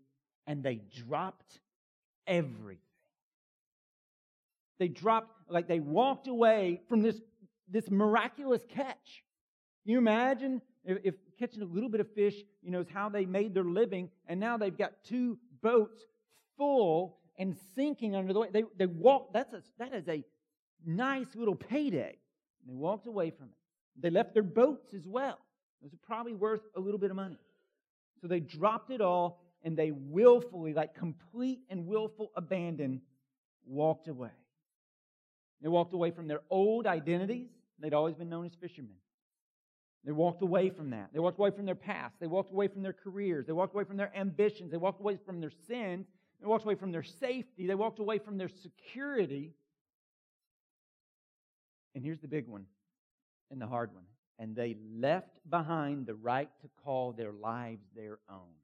And 0.47 0.63
they 0.63 0.81
dropped 1.05 1.59
everything. 2.25 2.79
They 4.81 4.87
dropped, 4.87 5.31
like 5.47 5.67
they 5.67 5.79
walked 5.79 6.27
away 6.27 6.81
from 6.89 7.03
this, 7.03 7.21
this 7.69 7.91
miraculous 7.91 8.63
catch. 8.67 9.23
Can 9.83 9.91
you 9.91 9.99
imagine 9.99 10.59
if, 10.83 10.97
if 11.03 11.15
catching 11.37 11.61
a 11.61 11.65
little 11.65 11.87
bit 11.87 12.01
of 12.01 12.11
fish, 12.15 12.33
you 12.63 12.71
know, 12.71 12.79
is 12.79 12.87
how 12.91 13.07
they 13.07 13.27
made 13.27 13.53
their 13.53 13.63
living, 13.63 14.09
and 14.25 14.39
now 14.39 14.57
they've 14.57 14.75
got 14.75 14.93
two 15.03 15.37
boats 15.61 16.01
full 16.57 17.19
and 17.37 17.55
sinking 17.75 18.15
under 18.15 18.33
the 18.33 18.39
way. 18.39 18.47
They, 18.51 18.63
they 18.75 18.87
walk, 18.87 19.33
that's 19.33 19.53
a, 19.53 19.61
that 19.77 19.93
is 19.93 20.07
a 20.07 20.23
nice 20.83 21.27
little 21.35 21.53
payday. 21.53 22.17
And 22.61 22.67
they 22.67 22.73
walked 22.73 23.05
away 23.05 23.29
from 23.29 23.49
it. 23.49 24.01
They 24.01 24.09
left 24.09 24.33
their 24.33 24.41
boats 24.41 24.95
as 24.95 25.05
well. 25.05 25.37
Those 25.83 25.93
are 25.93 26.07
probably 26.07 26.33
worth 26.33 26.61
a 26.75 26.79
little 26.79 26.99
bit 26.99 27.11
of 27.11 27.17
money. 27.17 27.37
So 28.19 28.27
they 28.27 28.39
dropped 28.39 28.89
it 28.89 28.99
all 28.99 29.43
and 29.63 29.77
they 29.77 29.91
willfully, 29.91 30.73
like 30.73 30.95
complete 30.95 31.59
and 31.69 31.85
willful 31.85 32.31
abandon, 32.35 33.01
walked 33.67 34.07
away. 34.07 34.31
They 35.61 35.69
walked 35.69 35.93
away 35.93 36.11
from 36.11 36.27
their 36.27 36.41
old 36.49 36.87
identities. 36.87 37.49
They'd 37.79 37.93
always 37.93 38.15
been 38.15 38.29
known 38.29 38.45
as 38.45 38.53
fishermen. 38.59 38.95
They 40.03 40.11
walked 40.11 40.41
away 40.41 40.69
from 40.71 40.89
that. 40.91 41.09
They 41.13 41.19
walked 41.19 41.37
away 41.37 41.51
from 41.51 41.65
their 41.65 41.75
past. 41.75 42.15
They 42.19 42.27
walked 42.27 42.51
away 42.51 42.67
from 42.67 42.81
their 42.81 42.93
careers. 42.93 43.45
They 43.45 43.53
walked 43.53 43.75
away 43.75 43.83
from 43.83 43.97
their 43.97 44.15
ambitions. 44.15 44.71
They 44.71 44.77
walked 44.77 44.99
away 44.99 45.17
from 45.25 45.39
their 45.39 45.51
sins. 45.67 46.07
They 46.39 46.47
walked 46.47 46.65
away 46.65 46.75
from 46.75 46.91
their 46.91 47.03
safety. 47.03 47.67
They 47.67 47.75
walked 47.75 47.99
away 47.99 48.17
from 48.17 48.37
their 48.37 48.49
security. 48.49 49.53
And 51.93 52.03
here's 52.03 52.19
the 52.19 52.27
big 52.27 52.47
one 52.47 52.65
and 53.51 53.61
the 53.61 53.67
hard 53.67 53.93
one. 53.93 54.05
And 54.39 54.55
they 54.55 54.75
left 54.95 55.37
behind 55.47 56.07
the 56.07 56.15
right 56.15 56.49
to 56.61 56.69
call 56.83 57.11
their 57.11 57.31
lives 57.31 57.85
their 57.95 58.17
own. 58.27 58.55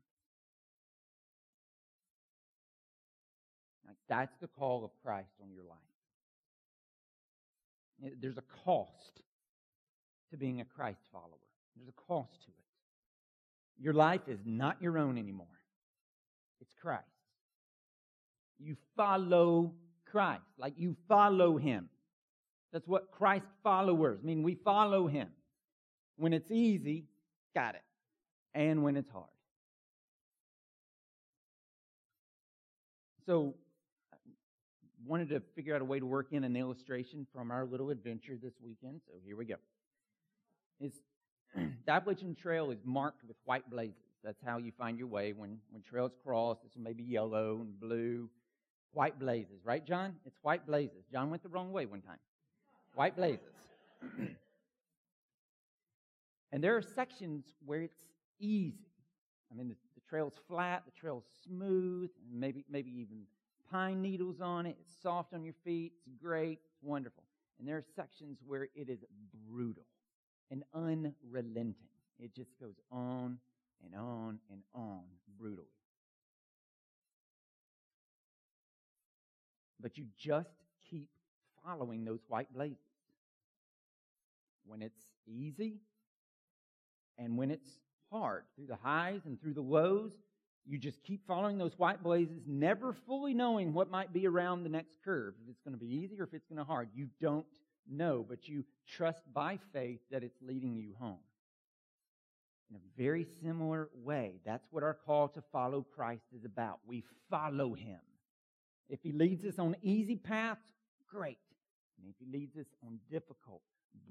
That's 4.10 4.36
the 4.39 4.47
call 4.47 4.86
of 4.86 4.91
Christ 5.03 5.33
on 5.43 5.51
your 5.53 5.65
life. 5.65 5.77
Eh, 8.05 8.10
there's 8.21 8.38
a 8.38 8.43
cost 8.65 9.21
to 10.31 10.38
being 10.38 10.62
a 10.62 10.65
Christ 10.65 11.01
follower. 11.12 11.27
There's 11.75 11.89
a 11.89 12.01
cost 12.07 12.41
to 12.43 12.49
it. 12.49 13.83
Your 13.83 13.93
life 13.93 14.21
is 14.27 14.39
not 14.45 14.81
your 14.81 14.97
own 14.97 15.17
anymore. 15.17 15.47
It's 16.60 16.73
Christ. 16.73 17.03
You 18.60 18.75
follow 18.95 19.73
Christ, 20.12 20.41
like 20.57 20.73
you 20.77 20.95
follow 21.07 21.57
Him. 21.57 21.89
That's 22.73 22.88
what 22.88 23.12
Christ 23.12 23.45
followers 23.63 24.23
mean. 24.23 24.41
We 24.43 24.55
follow 24.55 25.07
Him. 25.07 25.29
When 26.17 26.33
it's 26.33 26.49
easy, 26.49 27.05
got 27.53 27.75
it. 27.75 27.83
And 28.55 28.83
when 28.83 28.97
it's 28.97 29.12
hard. 29.12 29.25
So, 33.27 33.55
wanted 35.08 35.30
to 35.30 35.41
figure 35.56 35.74
out 35.74 35.82
a 35.82 35.86
way 35.86 36.00
to 36.00 36.06
work 36.06 36.34
in 36.34 36.43
an 36.43 36.56
illustration 36.56 37.26
from 37.34 37.50
our 37.50 37.65
little 37.65 37.89
adventure 37.89 38.38
this 38.41 38.56
weekend, 38.62 39.02
so 39.08 39.13
here 39.26 39.38
we 39.38 39.46
go. 39.46 39.56
It's, 40.80 40.98
the 41.56 41.91
Appalachian 41.91 42.36
Trail 42.36 42.72
is 42.72 42.80
marked 42.84 43.24
with 43.26 43.38
white 43.46 43.70
blazes. 43.70 43.96
That's 44.24 44.41
how 44.46 44.58
you 44.58 44.72
find 44.78 44.98
your 44.98 45.08
way 45.08 45.32
when, 45.32 45.58
when 45.72 45.82
trails 45.82 46.12
cross. 46.24 46.58
This 46.62 46.74
may 46.78 46.91
be 46.93 47.04
yellow 47.04 47.60
and 47.62 47.80
blue, 47.80 48.30
white 48.91 49.17
blazes, 49.17 49.62
right, 49.63 49.86
John? 49.86 50.15
It's 50.26 50.38
white 50.41 50.67
blazes. 50.67 51.06
John 51.12 51.30
went 51.30 51.43
the 51.43 51.50
wrong 51.50 51.72
way 51.72 51.86
one 51.86 52.02
time. 52.02 52.20
White 52.93 53.15
blazes. 53.15 53.54
and 56.52 56.63
there 56.63 56.76
are 56.76 56.82
sections 56.82 57.46
where 57.65 57.82
it's 57.82 58.04
easy. 58.39 58.89
I 59.52 59.56
mean, 59.56 59.70
the, 59.70 59.76
the 59.96 60.02
trail's 60.10 60.34
flat, 60.50 60.84
the 60.86 61.00
trail's 61.00 61.24
smooth, 61.46 62.10
maybe 62.30 62.65
maybe 62.70 62.91
even 62.91 63.22
pine 63.71 64.01
needles 64.01 64.41
on 64.41 64.65
it. 64.65 64.77
It's 64.80 64.93
soft 65.01 65.34
on 65.34 65.43
your 65.43 65.53
feet. 65.63 65.93
It's 66.06 66.15
great. 66.21 66.60
It's 66.65 66.84
wonderful. 66.84 67.23
And 67.60 67.67
there 67.67 67.77
are 67.77 67.84
sections 67.95 68.38
where 68.45 68.63
it 68.63 68.89
is 68.89 68.99
brutal 69.49 69.86
and 70.51 70.63
unrelenting. 70.73 71.75
It 72.19 72.36
just 72.36 72.60
goes 72.60 72.75
on 72.91 73.38
and 73.84 73.95
on 73.95 74.39
and 74.51 74.62
on 74.73 75.01
brutally. 75.39 75.67
But 79.80 79.97
you 79.97 80.06
just 80.17 80.49
keep 80.89 81.10
following 81.63 82.03
those 82.06 82.19
white 82.27 82.51
blazes. 82.53 82.77
When 84.65 84.82
it's 84.82 85.06
easy 85.27 85.77
and 87.17 87.38
when 87.38 87.51
it's 87.51 87.69
hard, 88.12 88.43
through 88.56 88.67
the 88.67 88.75
highs 88.75 89.21
and 89.25 89.39
through 89.39 89.53
the 89.53 89.62
lows, 89.62 90.12
you 90.67 90.77
just 90.77 91.01
keep 91.03 91.25
following 91.25 91.58
those 91.58 91.77
white 91.77 92.03
blazes, 92.03 92.41
never 92.45 92.93
fully 92.93 93.34
knowing 93.34 93.73
what 93.73 93.89
might 93.89 94.12
be 94.12 94.27
around 94.27 94.63
the 94.63 94.69
next 94.69 94.97
curve. 95.03 95.34
If 95.43 95.49
it's 95.49 95.62
going 95.62 95.73
to 95.73 95.80
be 95.80 95.95
easy 95.95 96.19
or 96.19 96.23
if 96.23 96.34
it's 96.34 96.45
going 96.45 96.58
to 96.58 96.65
be 96.65 96.67
hard. 96.67 96.89
You 96.93 97.08
don't 97.21 97.45
know, 97.89 98.25
but 98.27 98.47
you 98.47 98.65
trust 98.86 99.21
by 99.34 99.60
faith 99.71 100.01
that 100.12 100.23
it's 100.23 100.38
leading 100.41 100.75
you 100.75 100.93
home. 100.99 101.19
In 102.69 102.75
a 102.75 103.01
very 103.01 103.25
similar 103.41 103.89
way, 104.03 104.41
that's 104.45 104.67
what 104.71 104.84
our 104.84 104.93
call 104.93 105.30
to 105.30 105.41
follow 105.53 105.86
Christ 105.95 106.25
is 106.36 106.43
about. 106.43 106.80
We 106.86 107.06
follow 107.30 107.73
him. 107.73 107.99
If 108.89 108.99
He 109.03 109.13
leads 109.13 109.45
us 109.45 109.58
on 109.58 109.77
easy 109.82 110.17
paths, 110.17 110.65
great. 111.10 111.38
And 111.97 112.10
if 112.10 112.15
He 112.19 112.25
leads 112.38 112.58
us 112.58 112.67
on 112.86 112.99
difficult, 113.10 113.62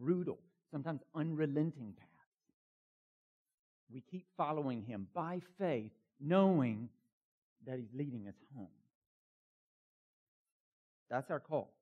brutal, 0.00 0.38
sometimes 0.70 1.02
unrelenting 1.14 1.92
paths, 1.98 2.10
we 3.92 4.00
keep 4.00 4.24
following 4.38 4.82
Him 4.82 5.08
by 5.14 5.40
faith, 5.58 5.92
knowing 6.20 6.88
that 7.66 7.78
He's 7.78 7.92
leading 7.94 8.26
us 8.28 8.34
home. 8.56 8.68
That's 11.10 11.30
our 11.30 11.40
call. 11.40 11.72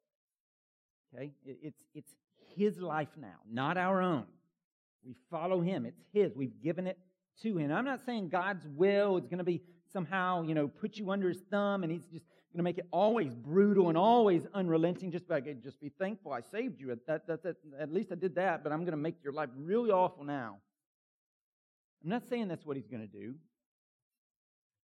Okay? 1.15 1.33
It's, 1.45 1.79
it's 1.95 2.11
His 2.57 2.79
life 2.79 3.09
now, 3.17 3.37
not 3.51 3.77
our 3.77 4.03
own. 4.03 4.25
We 5.05 5.15
follow 5.31 5.61
Him. 5.61 5.87
It's 5.87 6.01
His. 6.13 6.35
We've 6.35 6.61
given 6.63 6.87
it 6.87 6.99
to 7.43 7.57
Him. 7.57 7.73
I'm 7.73 7.85
not 7.85 8.01
saying 8.05 8.29
God's 8.29 8.67
will 8.67 9.17
is 9.17 9.27
going 9.27 9.39
to 9.39 9.45
be 9.45 9.63
somehow, 9.93 10.43
you 10.43 10.55
know, 10.55 10.69
put 10.69 10.97
you 10.97 11.11
under 11.11 11.29
His 11.29 11.41
thumb 11.51 11.83
and 11.83 11.93
He's 11.93 12.05
just 12.05 12.25
going 12.53 12.59
to 12.59 12.63
make 12.63 12.79
it 12.79 12.87
always 12.93 13.35
brutal 13.35 13.89
and 13.89 13.99
always 13.99 14.47
unrelenting. 14.55 15.11
Just 15.11 15.27
by, 15.27 15.41
just 15.41 15.81
be 15.81 15.91
thankful 15.99 16.33
I 16.33 16.41
saved 16.41 16.81
you. 16.81 16.97
That, 17.07 17.27
that, 17.27 17.43
that, 17.43 17.57
at 17.79 17.93
least 17.93 18.13
I 18.13 18.15
did 18.15 18.37
that, 18.37 18.63
but 18.63 18.73
I'm 18.73 18.81
going 18.81 18.93
to 18.93 18.97
make 18.97 19.17
your 19.23 19.33
life 19.33 19.51
really 19.57 19.91
awful 19.91 20.25
now. 20.25 20.59
I'm 22.03 22.11
not 22.11 22.23
saying 22.29 22.49
that's 22.49 22.65
what 22.65 22.77
He's 22.77 22.87
going 22.87 23.01
to 23.01 23.09
do, 23.09 23.35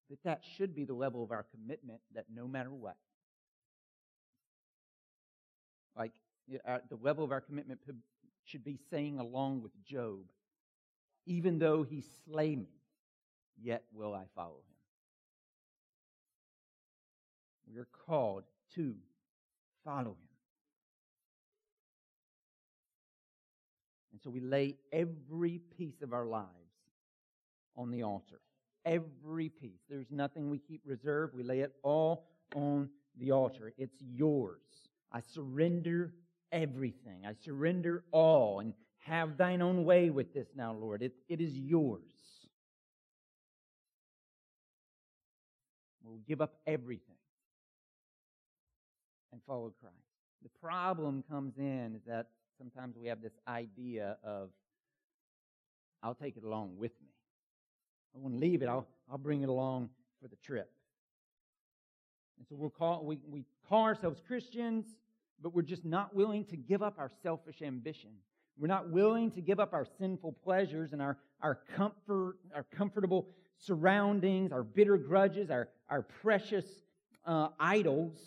but 0.09 0.17
that 0.23 0.41
should 0.57 0.75
be 0.75 0.85
the 0.85 0.93
level 0.93 1.23
of 1.23 1.31
our 1.31 1.45
commitment 1.51 1.99
that 2.15 2.25
no 2.33 2.47
matter 2.47 2.71
what, 2.71 2.97
like 5.95 6.11
uh, 6.67 6.79
the 6.89 6.97
level 7.01 7.23
of 7.23 7.31
our 7.31 7.41
commitment 7.41 7.79
should 8.43 8.63
be 8.63 8.79
saying 8.89 9.19
along 9.19 9.61
with 9.61 9.71
Job, 9.85 10.25
even 11.25 11.59
though 11.59 11.83
he 11.83 12.03
slay 12.25 12.55
me, 12.55 12.69
yet 13.61 13.83
will 13.93 14.13
I 14.15 14.23
follow 14.35 14.55
him. 14.55 14.75
We 17.71 17.77
are 17.77 17.87
called 18.07 18.45
to 18.75 18.95
follow 19.85 20.11
him. 20.11 20.29
And 24.11 24.21
so 24.23 24.31
we 24.31 24.39
lay 24.39 24.75
every 24.91 25.61
piece 25.77 26.01
of 26.01 26.13
our 26.13 26.25
lives 26.25 26.49
on 27.77 27.91
the 27.91 28.03
altar. 28.03 28.41
Every 28.85 29.49
piece. 29.49 29.81
There's 29.89 30.11
nothing 30.11 30.49
we 30.49 30.59
keep 30.59 30.81
reserved. 30.85 31.35
We 31.35 31.43
lay 31.43 31.59
it 31.59 31.73
all 31.83 32.27
on 32.55 32.89
the 33.17 33.31
altar. 33.31 33.73
It's 33.77 33.97
yours. 34.01 34.61
I 35.11 35.21
surrender 35.21 36.13
everything. 36.51 37.25
I 37.27 37.33
surrender 37.43 38.03
all 38.11 38.59
and 38.59 38.73
have 38.99 39.37
thine 39.37 39.61
own 39.61 39.85
way 39.85 40.09
with 40.09 40.33
this 40.33 40.47
now, 40.55 40.73
Lord. 40.73 41.01
It, 41.01 41.13
it 41.27 41.41
is 41.41 41.57
yours. 41.57 42.03
We'll 46.03 46.19
give 46.27 46.41
up 46.41 46.55
everything 46.65 47.15
and 49.31 49.41
follow 49.45 49.73
Christ. 49.79 49.95
The 50.41 50.49
problem 50.61 51.23
comes 51.29 51.57
in 51.57 51.93
is 51.95 52.01
that 52.07 52.27
sometimes 52.57 52.97
we 52.97 53.07
have 53.07 53.21
this 53.21 53.37
idea 53.47 54.17
of, 54.23 54.49
I'll 56.01 56.15
take 56.15 56.37
it 56.37 56.43
along 56.43 56.77
with 56.77 56.91
me. 57.01 57.08
I 58.15 58.19
want 58.19 58.33
to 58.33 58.39
leave 58.39 58.61
it, 58.61 58.67
I'll, 58.67 58.87
I'll 59.09 59.17
bring 59.17 59.43
it 59.43 59.49
along 59.49 59.89
for 60.21 60.27
the 60.27 60.35
trip. 60.37 60.71
And 62.37 62.47
so 62.47 62.55
we'll 62.55 62.69
call, 62.69 63.03
we, 63.05 63.19
we 63.29 63.45
call 63.67 63.83
ourselves 63.83 64.21
Christians, 64.25 64.85
but 65.41 65.53
we're 65.53 65.61
just 65.61 65.85
not 65.85 66.15
willing 66.15 66.45
to 66.45 66.57
give 66.57 66.81
up 66.81 66.95
our 66.97 67.11
selfish 67.21 67.61
ambition. 67.61 68.11
We're 68.57 68.67
not 68.67 68.89
willing 68.89 69.31
to 69.31 69.41
give 69.41 69.59
up 69.59 69.73
our 69.73 69.85
sinful 69.97 70.33
pleasures 70.43 70.91
and 70.91 71.01
our, 71.01 71.17
our 71.41 71.59
comfort, 71.75 72.37
our 72.53 72.63
comfortable 72.63 73.27
surroundings, 73.57 74.51
our 74.51 74.63
bitter 74.63 74.97
grudges, 74.97 75.49
our, 75.49 75.69
our 75.89 76.01
precious 76.01 76.65
uh, 77.25 77.49
idols, 77.59 78.17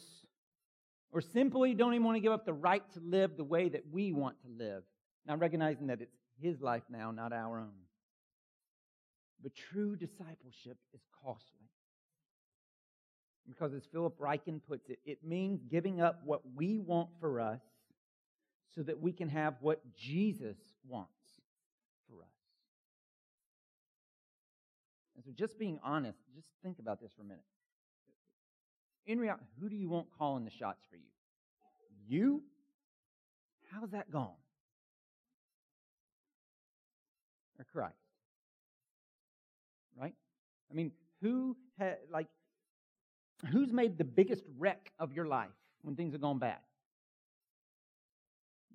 or 1.10 1.20
simply 1.20 1.74
don't 1.74 1.92
even 1.92 2.04
want 2.04 2.16
to 2.16 2.20
give 2.20 2.32
up 2.32 2.46
the 2.46 2.52
right 2.52 2.82
to 2.94 3.00
live 3.00 3.36
the 3.36 3.44
way 3.44 3.68
that 3.68 3.82
we 3.90 4.12
want 4.12 4.36
to 4.42 4.48
live. 4.48 4.82
Now, 5.26 5.36
recognizing 5.36 5.88
that 5.88 6.00
it's 6.00 6.16
His 6.40 6.60
life 6.60 6.82
now, 6.90 7.10
not 7.10 7.32
our 7.32 7.58
own. 7.58 7.72
But 9.42 9.52
true 9.54 9.96
discipleship 9.96 10.78
is 10.94 11.00
costly. 11.24 11.68
Because 13.48 13.74
as 13.74 13.82
Philip 13.90 14.18
Ryken 14.18 14.60
puts 14.66 14.88
it, 14.88 15.00
it 15.04 15.24
means 15.24 15.62
giving 15.68 16.00
up 16.00 16.20
what 16.24 16.42
we 16.54 16.78
want 16.78 17.08
for 17.20 17.40
us 17.40 17.60
so 18.74 18.82
that 18.82 19.00
we 19.00 19.12
can 19.12 19.28
have 19.28 19.54
what 19.60 19.80
Jesus 19.96 20.56
wants 20.88 21.10
for 22.08 22.22
us. 22.22 22.28
And 25.16 25.24
so 25.24 25.32
just 25.36 25.58
being 25.58 25.78
honest, 25.82 26.18
just 26.34 26.46
think 26.62 26.78
about 26.78 27.00
this 27.00 27.10
for 27.16 27.22
a 27.22 27.26
minute. 27.26 27.44
In 29.06 29.18
reality, 29.18 29.44
who 29.60 29.68
do 29.68 29.76
you 29.76 29.88
want 29.88 30.06
calling 30.16 30.44
the 30.44 30.50
shots 30.50 30.84
for 30.88 30.96
you? 30.96 31.02
You? 32.06 32.42
How's 33.72 33.90
that 33.90 34.10
gone? 34.10 34.30
Or 37.58 37.64
Christ? 37.72 38.01
I 40.72 40.74
mean, 40.74 40.92
who 41.20 41.56
had, 41.78 41.98
like, 42.10 42.28
Who's 43.50 43.72
made 43.72 43.98
the 43.98 44.04
biggest 44.04 44.44
wreck 44.56 44.92
of 44.98 45.12
your 45.12 45.26
life 45.26 45.50
when 45.82 45.96
things 45.96 46.12
have 46.12 46.20
gone 46.20 46.38
bad? 46.38 46.58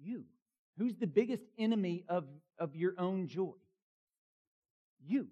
You. 0.02 0.26
Who's 0.78 0.96
the 0.96 1.08
biggest 1.08 1.44
enemy 1.58 2.04
of, 2.10 2.26
of 2.60 2.76
your 2.76 2.94
own 2.98 3.28
joy? 3.28 3.54
You. 5.06 5.28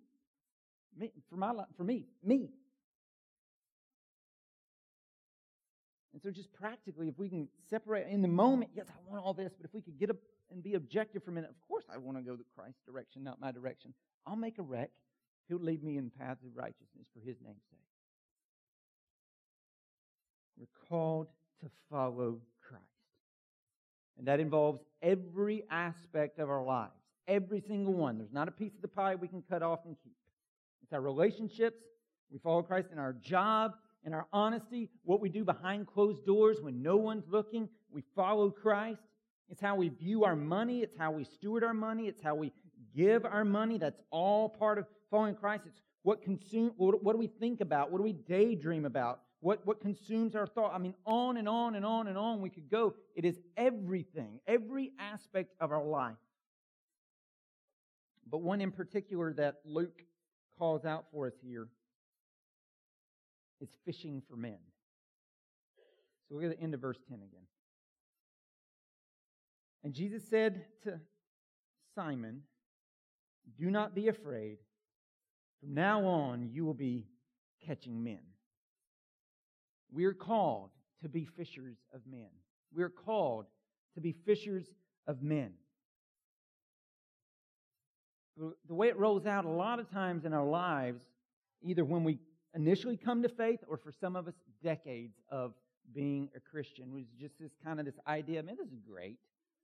Me, 0.98 1.12
for 1.30 1.36
my 1.36 1.52
life, 1.52 1.68
for 1.76 1.84
me, 1.84 2.06
me. 2.24 2.50
And 6.14 6.22
so, 6.22 6.32
just 6.32 6.54
practically, 6.54 7.10
if 7.10 7.20
we 7.20 7.28
can 7.28 7.50
separate 7.70 8.08
in 8.08 8.22
the 8.22 8.30
moment, 8.30 8.72
yes, 8.74 8.86
I 8.90 9.12
want 9.12 9.22
all 9.22 9.34
this, 9.34 9.52
but 9.58 9.66
if 9.66 9.74
we 9.74 9.82
could 9.82 10.00
get 10.00 10.10
up 10.10 10.16
and 10.50 10.64
be 10.64 10.76
objective 10.76 11.26
for 11.26 11.32
a 11.32 11.34
minute, 11.34 11.50
of 11.50 11.68
course 11.68 11.84
I 11.94 11.98
want 11.98 12.18
to 12.18 12.24
go 12.24 12.38
the 12.38 12.46
Christ 12.56 12.78
direction, 12.86 13.22
not 13.22 13.42
my 13.42 13.52
direction. 13.52 13.94
I'll 14.26 14.38
make 14.38 14.58
a 14.58 14.62
wreck. 14.62 14.92
He'll 15.48 15.60
lead 15.60 15.84
me 15.84 15.98
in 15.98 16.10
paths 16.10 16.44
of 16.44 16.56
righteousness 16.56 17.08
for 17.14 17.20
his 17.20 17.38
name's 17.42 17.62
sake. 17.70 17.80
We're 20.58 20.88
called 20.90 21.28
to 21.62 21.70
follow 21.90 22.40
Christ. 22.68 22.84
And 24.18 24.28
that 24.28 24.40
involves 24.40 24.82
every 25.02 25.64
aspect 25.70 26.40
of 26.40 26.50
our 26.50 26.64
lives, 26.64 26.94
every 27.28 27.62
single 27.62 27.94
one. 27.94 28.18
There's 28.18 28.34
not 28.34 28.48
a 28.48 28.52
piece 28.52 28.74
of 28.76 28.82
the 28.82 28.88
pie 28.88 29.16
we 29.16 29.28
can 29.28 29.44
cut 29.50 29.62
off 29.62 29.80
and 29.86 29.96
keep. 30.04 30.16
It's 30.84 30.94
our 30.94 31.02
relationships. 31.02 31.82
We 32.32 32.40
follow 32.40 32.64
Christ 32.64 32.90
in 32.92 33.00
our 33.00 33.14
job, 33.14 33.74
in 34.06 34.14
our 34.14 34.28
honesty, 34.32 34.90
what 35.04 35.20
we 35.20 35.30
do 35.30 35.44
behind 35.44 35.88
closed 35.88 36.26
doors 36.26 36.58
when 36.62 36.82
no 36.82 36.96
one's 36.96 37.26
looking. 37.30 37.70
We 37.92 38.04
follow 38.16 38.50
Christ. 38.50 39.02
It's 39.50 39.62
how 39.62 39.76
we 39.76 39.90
view 39.90 40.24
our 40.24 40.36
money. 40.36 40.80
It's 40.80 40.98
how 40.98 41.12
we 41.12 41.24
steward 41.24 41.64
our 41.64 41.74
money. 41.74 42.08
It's 42.08 42.22
how 42.22 42.36
we 42.36 42.52
give 42.96 43.26
our 43.26 43.46
money. 43.46 43.78
That's 43.78 44.00
all 44.10 44.50
part 44.50 44.78
of 44.78 44.86
following 45.10 45.36
Christ. 45.36 45.64
It's 45.68 45.82
what 46.04 46.22
consume. 46.22 46.72
What, 46.78 47.14
do 47.14 47.18
we 47.18 47.28
think 47.28 47.62
about? 47.62 47.92
What 47.92 47.98
do 47.98 48.04
we 48.04 48.14
daydream 48.14 48.86
about? 48.86 49.22
what, 49.46 49.64
what 49.64 49.80
consumes 49.80 50.36
our 50.36 50.48
thought. 50.48 50.74
I 50.74 50.80
mean, 50.80 50.96
on 51.06 51.38
and 51.38 51.48
on 51.48 51.76
and 51.76 51.86
on 51.86 52.08
and 52.08 52.18
on 52.18 52.42
we 52.42 52.50
could 52.50 52.68
go. 52.68 52.96
It 53.16 53.26
is 53.26 53.40
everything, 53.56 54.40
every 54.48 54.92
aspect 54.98 55.54
of 55.60 55.72
our 55.72 55.86
life. 55.86 56.16
But 58.28 58.42
one 58.42 58.60
in 58.60 58.72
particular 58.72 59.34
that 59.34 59.58
Luke 59.64 60.02
calls 60.58 60.84
out 60.84 61.06
for 61.12 61.28
us 61.28 61.36
here 61.44 61.68
is 63.62 63.70
fishing 63.86 64.24
for 64.28 64.36
men. 64.36 64.58
So 66.28 66.34
look 66.34 66.46
at 66.46 66.58
the 66.58 66.60
end 66.60 66.74
of 66.74 66.82
verse 66.82 66.98
10 67.08 67.18
again. 67.18 67.46
And 69.84 69.94
Jesus 69.94 70.24
said 70.28 70.66
to 70.86 71.00
Simon, 71.94 72.42
Do 73.60 73.70
not 73.70 73.94
be 73.94 74.08
afraid. 74.08 74.58
From 75.60 75.74
now 75.74 76.06
on, 76.06 76.50
you 76.52 76.66
will 76.66 76.74
be 76.74 77.06
catching 77.66 78.04
men. 78.04 78.20
We 79.92 80.06
are 80.06 80.14
called 80.14 80.70
to 81.02 81.10
be 81.10 81.26
fishers 81.26 81.78
of 81.94 82.02
men. 82.10 82.30
We 82.74 82.84
are 82.84 82.90
called 82.90 83.46
to 83.96 84.02
be 84.02 84.14
fishers 84.26 84.66
of 85.08 85.22
men. 85.22 85.54
The 88.38 88.74
way 88.74 88.90
it 88.90 88.98
rolls 88.98 89.26
out 89.26 89.46
a 89.46 89.50
lot 89.50 89.80
of 89.80 89.90
times 89.90 90.26
in 90.26 90.34
our 90.34 90.46
lives, 90.46 91.02
either 91.64 91.86
when 91.86 92.04
we 92.04 92.20
initially 92.54 92.98
come 92.98 93.24
to 93.24 93.30
faith 93.30 93.62
or 93.68 93.78
for 93.78 93.94
some 93.94 94.16
of 94.16 94.28
us, 94.28 94.34
decades 94.62 95.16
of 95.30 95.54
being 95.94 96.30
a 96.36 96.40
Christian, 96.40 96.92
was 96.94 97.06
just 97.20 97.40
this 97.40 97.52
kind 97.64 97.80
of 97.80 97.86
this 97.86 98.00
idea, 98.08 98.44
man, 98.44 98.58
this 98.58 98.68
is 98.68 98.80
great. 98.90 99.18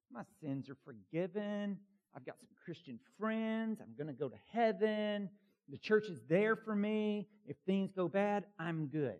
My 0.09 0.23
sins 0.41 0.69
are 0.69 0.77
forgiven. 0.85 1.77
I've 2.15 2.25
got 2.25 2.39
some 2.39 2.49
Christian 2.63 2.99
friends. 3.19 3.79
I'm 3.81 3.93
going 3.97 4.07
to 4.07 4.13
go 4.13 4.29
to 4.29 4.37
heaven. 4.53 5.29
The 5.71 5.77
church 5.77 6.07
is 6.07 6.19
there 6.27 6.55
for 6.55 6.75
me. 6.75 7.27
If 7.47 7.55
things 7.65 7.91
go 7.95 8.07
bad, 8.07 8.43
I'm 8.59 8.87
good. 8.87 9.19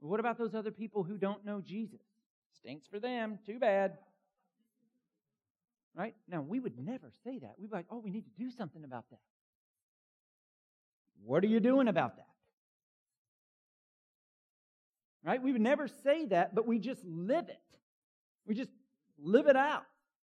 What 0.00 0.20
about 0.20 0.36
those 0.36 0.54
other 0.54 0.72
people 0.72 1.02
who 1.02 1.16
don't 1.16 1.44
know 1.46 1.60
Jesus? 1.60 2.00
Stinks 2.58 2.86
for 2.86 2.98
them. 2.98 3.38
Too 3.46 3.58
bad. 3.58 3.96
Right? 5.94 6.14
Now, 6.28 6.42
we 6.42 6.58
would 6.58 6.78
never 6.78 7.10
say 7.22 7.38
that. 7.38 7.54
We'd 7.58 7.70
be 7.70 7.76
like, 7.76 7.86
oh, 7.90 7.98
we 7.98 8.10
need 8.10 8.24
to 8.24 8.42
do 8.42 8.50
something 8.50 8.84
about 8.84 9.04
that. 9.10 9.20
What 11.24 11.44
are 11.44 11.46
you 11.46 11.60
doing 11.60 11.88
about 11.88 12.16
that? 12.16 12.26
Right? 15.24 15.42
We 15.42 15.52
would 15.52 15.60
never 15.60 15.88
say 15.88 16.26
that, 16.26 16.54
but 16.54 16.66
we 16.66 16.78
just 16.78 17.02
live 17.04 17.48
it. 17.48 17.62
We 18.46 18.54
just 18.54 18.70
live 19.18 19.46
it 19.46 19.56
out. 19.56 19.86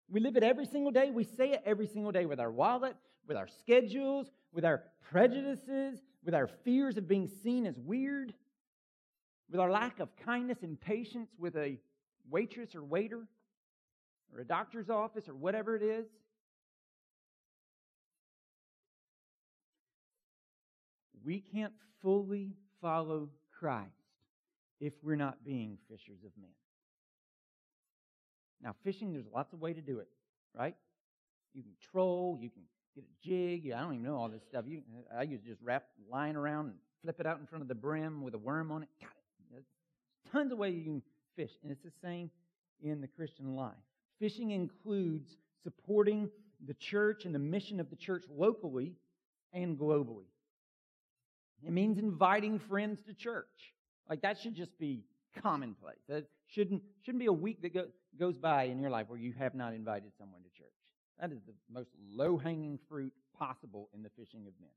We 0.09 0.21
live 0.21 0.37
it 0.37 0.43
every 0.43 0.65
single 0.65 0.91
day. 0.91 1.11
We 1.11 1.25
say 1.25 1.51
it 1.51 1.61
every 1.65 1.85
single 1.85 2.11
day 2.11 2.25
with 2.25 2.39
our 2.39 2.51
wallet, 2.51 2.95
with 3.27 3.37
our 3.37 3.47
schedules, 3.47 4.31
with 4.53 4.65
our 4.65 4.83
prejudices, 5.11 6.01
with 6.23 6.33
our 6.33 6.47
fears 6.47 6.97
of 6.97 7.07
being 7.07 7.27
seen 7.27 7.65
as 7.65 7.77
weird, 7.77 8.33
with 9.49 9.59
our 9.59 9.71
lack 9.71 9.99
of 9.99 10.09
kindness 10.17 10.63
and 10.63 10.79
patience 10.79 11.29
with 11.37 11.55
a 11.55 11.77
waitress 12.29 12.75
or 12.75 12.83
waiter 12.83 13.27
or 14.33 14.41
a 14.41 14.45
doctor's 14.45 14.89
office 14.89 15.27
or 15.29 15.35
whatever 15.35 15.75
it 15.75 15.83
is. 15.83 16.05
We 21.23 21.39
can't 21.39 21.73
fully 22.01 22.53
follow 22.81 23.29
Christ 23.59 23.91
if 24.79 24.93
we're 25.01 25.15
not 25.15 25.43
being 25.43 25.77
fishers 25.89 26.23
of 26.25 26.31
men. 26.39 26.51
Now, 28.61 28.75
fishing, 28.83 29.11
there's 29.11 29.25
lots 29.33 29.53
of 29.53 29.61
way 29.61 29.73
to 29.73 29.81
do 29.81 29.99
it, 29.99 30.07
right? 30.53 30.75
You 31.53 31.63
can 31.63 31.73
troll, 31.91 32.37
you 32.41 32.49
can 32.49 32.63
get 32.97 33.05
a 33.05 33.27
jig. 33.27 33.71
I 33.71 33.81
don't 33.81 33.93
even 33.93 34.05
know 34.05 34.15
all 34.15 34.29
this 34.29 34.41
stuff. 34.49 34.65
You, 34.67 34.81
I 35.15 35.23
used 35.23 35.43
to 35.43 35.49
just 35.49 35.61
wrap 35.61 35.85
line 36.11 36.35
around 36.35 36.67
and 36.67 36.75
flip 37.03 37.19
it 37.19 37.25
out 37.25 37.39
in 37.39 37.45
front 37.45 37.61
of 37.61 37.67
the 37.67 37.75
brim 37.75 38.23
with 38.23 38.33
a 38.33 38.37
worm 38.37 38.71
on 38.71 38.83
it. 38.83 38.89
Got 38.99 39.09
it. 39.09 39.51
There's 39.51 39.65
tons 40.31 40.51
of 40.51 40.57
ways 40.57 40.75
you 40.75 40.83
can 40.83 41.01
fish, 41.35 41.51
and 41.63 41.71
it's 41.71 41.83
the 41.83 41.91
same 42.01 42.31
in 42.81 43.01
the 43.01 43.07
Christian 43.07 43.55
life. 43.55 43.75
Fishing 44.19 44.51
includes 44.51 45.37
supporting 45.63 46.29
the 46.65 46.73
church 46.73 47.25
and 47.25 47.35
the 47.35 47.39
mission 47.39 47.79
of 47.79 47.89
the 47.89 47.95
church 47.95 48.23
locally 48.35 48.95
and 49.53 49.77
globally. 49.77 50.25
It 51.65 51.71
means 51.71 51.99
inviting 51.99 52.59
friends 52.59 52.99
to 53.07 53.13
church. 53.13 53.73
Like 54.09 54.21
that 54.21 54.39
should 54.39 54.55
just 54.55 54.77
be 54.79 55.03
commonplace. 55.41 55.97
That 56.07 56.25
shouldn't 56.47 56.81
shouldn't 57.03 57.19
be 57.19 57.27
a 57.27 57.33
week 57.33 57.61
that 57.61 57.73
go, 57.73 57.85
goes 58.19 58.37
by 58.37 58.63
in 58.63 58.79
your 58.79 58.89
life 58.89 59.07
where 59.07 59.19
you 59.19 59.33
have 59.37 59.53
not 59.53 59.73
invited 59.73 60.11
someone 60.17 60.41
to 60.41 60.49
church. 60.49 60.71
That 61.19 61.31
is 61.31 61.39
the 61.47 61.53
most 61.73 61.89
low-hanging 62.13 62.79
fruit 62.89 63.13
possible 63.37 63.89
in 63.93 64.03
the 64.03 64.09
fishing 64.09 64.45
of 64.47 64.53
men. 64.59 64.69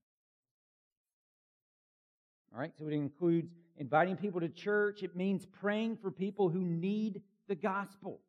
All 2.53 2.61
right, 2.61 2.72
so 2.79 2.87
it 2.87 2.92
includes 2.92 3.53
inviting 3.76 4.16
people 4.16 4.40
to 4.40 4.48
church. 4.48 5.03
It 5.03 5.14
means 5.14 5.46
praying 5.46 5.98
for 5.98 6.11
people 6.11 6.48
who 6.48 6.61
need 6.61 7.22
the 7.46 7.55
gospel. 7.55 8.20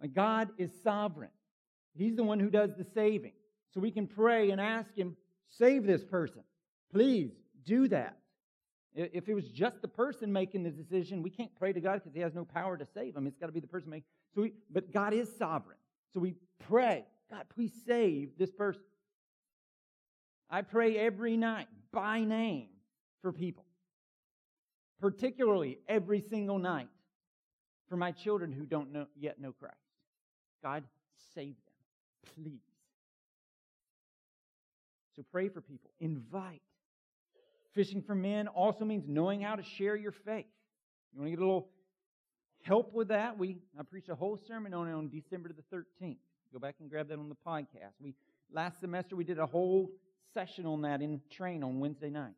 Like 0.00 0.14
God 0.14 0.50
is 0.56 0.70
sovereign. 0.82 1.30
He's 1.94 2.16
the 2.16 2.22
one 2.22 2.40
who 2.40 2.48
does 2.48 2.70
the 2.76 2.84
saving. 2.84 3.32
So 3.74 3.80
we 3.80 3.90
can 3.90 4.06
pray 4.06 4.50
and 4.50 4.60
ask 4.60 4.96
Him, 4.96 5.16
save 5.48 5.84
this 5.84 6.04
person. 6.04 6.42
Please 6.92 7.30
do 7.64 7.88
that. 7.88 8.16
If 8.94 9.28
it 9.28 9.34
was 9.34 9.48
just 9.48 9.82
the 9.82 9.88
person 9.88 10.32
making 10.32 10.62
the 10.62 10.70
decision, 10.70 11.22
we 11.22 11.30
can't 11.30 11.54
pray 11.56 11.72
to 11.72 11.80
God 11.80 11.94
because 11.94 12.14
He 12.14 12.20
has 12.20 12.34
no 12.34 12.44
power 12.44 12.76
to 12.76 12.86
save 12.86 13.16
him. 13.16 13.26
It's 13.26 13.38
got 13.38 13.46
to 13.46 13.52
be 13.52 13.60
the 13.60 13.68
person 13.68 13.90
making. 13.90 14.06
So, 14.34 14.42
we, 14.42 14.52
but 14.70 14.92
God 14.92 15.12
is 15.12 15.30
sovereign. 15.36 15.76
So 16.12 16.20
we 16.20 16.34
pray, 16.68 17.04
God, 17.30 17.46
please 17.54 17.72
save 17.86 18.36
this 18.38 18.50
person. 18.50 18.82
I 20.48 20.62
pray 20.62 20.96
every 20.96 21.36
night 21.36 21.68
by 21.92 22.24
name 22.24 22.68
for 23.22 23.32
people, 23.32 23.64
particularly 25.00 25.78
every 25.88 26.20
single 26.20 26.58
night 26.58 26.88
for 27.88 27.96
my 27.96 28.10
children 28.12 28.52
who 28.52 28.64
don't 28.64 28.92
know, 28.92 29.06
yet 29.16 29.40
know 29.40 29.52
Christ. 29.52 29.76
God, 30.62 30.84
save 31.34 31.54
them, 31.54 32.34
please. 32.34 32.60
So 35.16 35.24
pray 35.30 35.48
for 35.48 35.60
people, 35.60 35.90
invite. 36.00 36.62
Fishing 37.74 38.02
for 38.02 38.14
men 38.14 38.48
also 38.48 38.84
means 38.84 39.04
knowing 39.06 39.42
how 39.42 39.54
to 39.54 39.62
share 39.62 39.94
your 39.94 40.12
faith. 40.12 40.46
You 41.12 41.20
want 41.20 41.26
to 41.26 41.36
get 41.36 41.42
a 41.42 41.46
little 41.46 41.68
help 42.62 42.92
with 42.92 43.08
that? 43.08 43.38
We 43.38 43.58
I 43.78 43.82
preached 43.82 44.08
a 44.08 44.14
whole 44.14 44.38
sermon 44.46 44.74
on 44.74 44.88
it 44.88 44.92
on 44.92 45.08
December 45.08 45.50
the 45.50 45.76
13th. 45.76 46.16
Go 46.52 46.58
back 46.58 46.76
and 46.80 46.90
grab 46.90 47.08
that 47.08 47.18
on 47.18 47.28
the 47.28 47.36
podcast. 47.46 47.94
We 48.00 48.14
last 48.52 48.80
semester 48.80 49.16
we 49.16 49.24
did 49.24 49.38
a 49.38 49.46
whole 49.46 49.90
session 50.34 50.66
on 50.66 50.82
that 50.82 51.00
in 51.02 51.20
train 51.30 51.62
on 51.62 51.80
Wednesday 51.80 52.10
nights. 52.10 52.34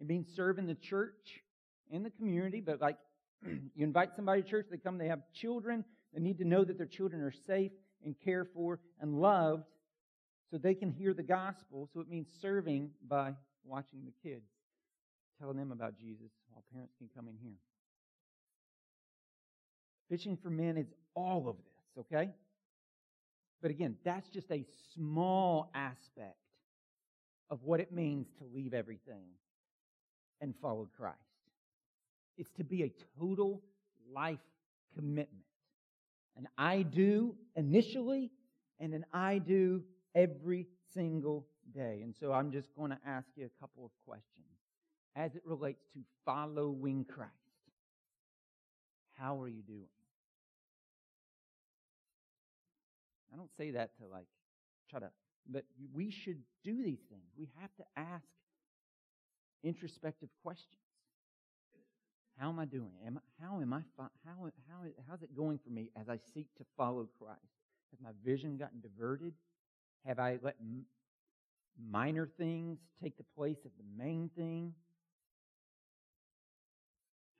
It 0.00 0.06
means 0.06 0.26
serving 0.34 0.66
the 0.66 0.74
church 0.74 1.42
and 1.90 2.04
the 2.04 2.10
community, 2.10 2.60
but 2.60 2.80
like 2.80 2.96
you 3.46 3.84
invite 3.84 4.10
somebody 4.14 4.42
to 4.42 4.48
church, 4.48 4.66
they 4.70 4.76
come, 4.76 4.98
they 4.98 5.08
have 5.08 5.22
children, 5.32 5.84
they 6.12 6.20
need 6.20 6.38
to 6.38 6.44
know 6.44 6.64
that 6.64 6.76
their 6.76 6.86
children 6.86 7.22
are 7.22 7.32
safe 7.46 7.72
and 8.04 8.14
cared 8.24 8.48
for 8.54 8.80
and 9.00 9.20
loved 9.20 9.64
so 10.50 10.58
they 10.58 10.74
can 10.74 10.90
hear 10.90 11.12
the 11.14 11.22
gospel. 11.22 11.88
So 11.92 12.00
it 12.00 12.08
means 12.08 12.28
serving 12.40 12.90
by 13.06 13.32
watching 13.64 14.04
the 14.04 14.28
kids, 14.28 14.46
telling 15.40 15.56
them 15.56 15.72
about 15.72 15.98
Jesus 15.98 16.30
while 16.50 16.64
parents 16.72 16.94
can 16.98 17.08
come 17.14 17.28
in 17.28 17.36
here. 17.42 17.56
Fishing 20.08 20.36
for 20.36 20.50
men 20.50 20.76
is 20.76 20.86
all 21.14 21.48
of 21.48 21.56
this, 21.56 22.04
okay? 22.06 22.30
But 23.62 23.70
again, 23.70 23.96
that's 24.04 24.28
just 24.28 24.50
a 24.50 24.64
small 24.94 25.70
aspect 25.74 26.36
of 27.50 27.62
what 27.64 27.80
it 27.80 27.92
means 27.92 28.26
to 28.38 28.44
leave 28.54 28.74
everything 28.74 29.24
and 30.40 30.54
follow 30.60 30.88
Christ. 30.96 31.16
It's 32.36 32.50
to 32.52 32.64
be 32.64 32.82
a 32.82 32.92
total 33.18 33.62
life 34.12 34.38
commitment. 34.94 35.44
An 36.36 36.48
I 36.58 36.82
do 36.82 37.34
initially 37.54 38.30
and 38.78 38.92
an 38.94 39.06
I 39.12 39.38
do 39.38 39.82
every 40.14 40.66
single 40.92 41.46
day. 41.74 42.00
And 42.02 42.14
so 42.20 42.32
I'm 42.32 42.52
just 42.52 42.68
going 42.76 42.90
to 42.90 42.98
ask 43.06 43.26
you 43.36 43.46
a 43.46 43.60
couple 43.60 43.84
of 43.84 43.90
questions 44.06 44.46
as 45.14 45.34
it 45.34 45.42
relates 45.44 45.82
to 45.94 46.00
following 46.24 47.06
Christ. 47.08 47.32
How 49.14 49.40
are 49.40 49.48
you 49.48 49.62
doing? 49.62 49.88
I 53.36 53.38
don't 53.38 53.54
say 53.58 53.72
that 53.72 53.90
to 53.98 54.06
like 54.06 54.26
try 54.88 55.00
to, 55.00 55.10
but 55.46 55.64
we 55.92 56.10
should 56.10 56.38
do 56.64 56.82
these 56.82 57.00
things. 57.10 57.24
We 57.36 57.50
have 57.60 57.70
to 57.76 57.84
ask 57.94 58.24
introspective 59.62 60.30
questions. 60.42 60.80
How 62.38 62.48
am 62.48 62.58
I 62.58 62.64
doing? 62.64 62.92
Am, 63.06 63.20
how 63.40 63.60
am 63.60 63.74
I? 63.74 63.80
How, 63.98 64.10
how, 64.24 64.78
how's 65.08 65.22
it 65.22 65.36
going 65.36 65.58
for 65.62 65.70
me 65.70 65.90
as 66.00 66.08
I 66.08 66.18
seek 66.32 66.46
to 66.56 66.64
follow 66.78 67.08
Christ? 67.18 67.40
Has 67.90 68.00
my 68.02 68.10
vision 68.24 68.56
gotten 68.56 68.80
diverted? 68.80 69.34
Have 70.06 70.18
I 70.18 70.38
let 70.42 70.56
m- 70.60 70.86
minor 71.90 72.28
things 72.38 72.78
take 73.02 73.18
the 73.18 73.24
place 73.36 73.58
of 73.66 73.70
the 73.76 74.02
main 74.02 74.30
thing? 74.36 74.72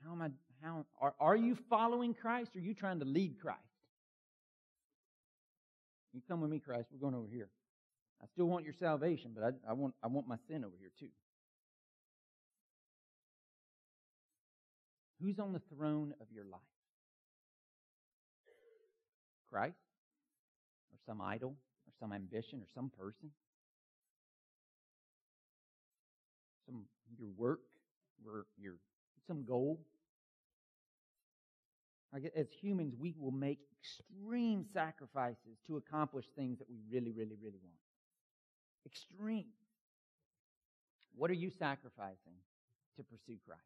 How 0.05 0.13
am 0.13 0.21
I? 0.21 0.29
How 0.63 0.85
are, 1.01 1.15
are 1.21 1.37
you 1.37 1.57
following 1.71 2.13
Christ? 2.13 2.55
Or 2.55 2.59
are 2.59 2.63
you 2.63 2.75
trying 2.75 2.99
to 2.99 3.07
lead 3.07 3.39
Christ? 3.41 3.61
You 6.17 6.23
come 6.27 6.41
with 6.41 6.51
me, 6.51 6.59
Christ. 6.59 6.89
We're 6.91 6.99
going 6.99 7.15
over 7.15 7.29
here. 7.31 7.51
I 8.23 8.27
still 8.33 8.47
want 8.47 8.65
your 8.65 8.73
salvation, 8.73 9.33
but 9.35 9.45
I, 9.45 9.71
I 9.71 9.75
want 9.75 9.93
I 10.03 10.07
want 10.07 10.27
my 10.27 10.37
sin 10.49 10.65
over 10.65 10.75
here 10.81 10.91
too. 10.99 11.11
Who's 15.21 15.39
on 15.39 15.53
the 15.53 15.61
throne 15.77 16.15
of 16.19 16.29
your 16.35 16.47
life? 16.47 16.61
Christ? 19.51 19.77
Or 20.91 20.99
some 21.05 21.21
idol? 21.21 21.51
Or 21.51 21.93
some 22.01 22.15
ambition? 22.15 22.61
Or 22.61 22.67
some 22.75 22.91
person? 22.99 23.31
Some 26.65 26.87
your 27.19 27.29
work? 27.37 27.61
Or 28.27 28.47
your 28.59 28.77
some 29.27 29.45
goal? 29.45 29.81
As 32.35 32.47
humans, 32.51 32.95
we 32.99 33.15
will 33.19 33.31
make 33.31 33.59
extreme 33.81 34.65
sacrifices 34.73 35.59
to 35.67 35.77
accomplish 35.77 36.25
things 36.37 36.59
that 36.59 36.69
we 36.69 36.77
really, 36.91 37.13
really, 37.13 37.37
really 37.43 37.61
want. 37.63 37.81
Extreme. 38.87 39.47
What 41.15 41.31
are 41.31 41.35
you 41.35 41.51
sacrificing 41.51 42.37
to 42.97 43.03
pursue 43.03 43.39
Christ? 43.47 43.63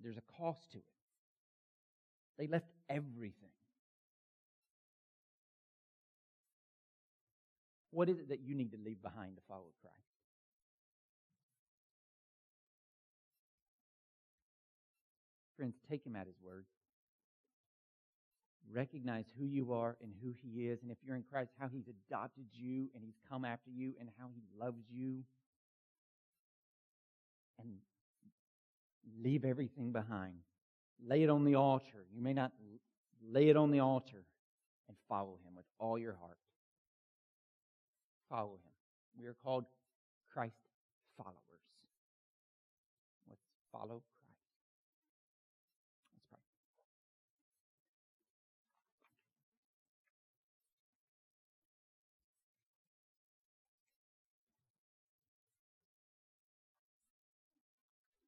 There's 0.00 0.16
a 0.16 0.22
cost 0.38 0.72
to 0.72 0.78
it. 0.78 0.84
They 2.38 2.46
left 2.46 2.66
everything. 2.88 3.50
What 7.90 8.08
is 8.08 8.18
it 8.18 8.28
that 8.30 8.40
you 8.40 8.54
need 8.54 8.72
to 8.72 8.78
leave 8.84 9.00
behind 9.02 9.36
to 9.36 9.42
follow 9.48 9.70
Christ? 9.80 10.03
Friends, 15.64 15.76
take 15.90 16.04
him 16.04 16.14
at 16.14 16.26
his 16.26 16.36
word. 16.44 16.66
Recognize 18.70 19.24
who 19.38 19.46
you 19.46 19.72
are 19.72 19.96
and 20.02 20.12
who 20.22 20.34
he 20.42 20.68
is, 20.68 20.82
and 20.82 20.90
if 20.90 20.98
you're 21.02 21.16
in 21.16 21.22
Christ, 21.22 21.52
how 21.58 21.68
he's 21.68 21.88
adopted 21.88 22.44
you 22.52 22.90
and 22.94 23.02
he's 23.02 23.16
come 23.30 23.46
after 23.46 23.70
you 23.70 23.94
and 23.98 24.10
how 24.18 24.26
he 24.34 24.42
loves 24.60 24.84
you. 24.92 25.24
And 27.58 27.76
leave 29.22 29.46
everything 29.46 29.90
behind. 29.90 30.34
Lay 31.02 31.22
it 31.22 31.30
on 31.30 31.46
the 31.46 31.54
altar. 31.54 32.04
You 32.14 32.20
may 32.20 32.34
not 32.34 32.52
lay 33.26 33.48
it 33.48 33.56
on 33.56 33.70
the 33.70 33.80
altar 33.80 34.22
and 34.88 34.98
follow 35.08 35.38
him 35.46 35.54
with 35.56 35.64
all 35.78 35.98
your 35.98 36.16
heart. 36.20 36.36
Follow 38.28 38.56
him. 38.56 38.72
We 39.18 39.24
are 39.28 39.36
called 39.42 39.64
Christ 40.30 40.56
followers. 41.16 41.38
Let's 43.26 43.40
follow 43.72 44.02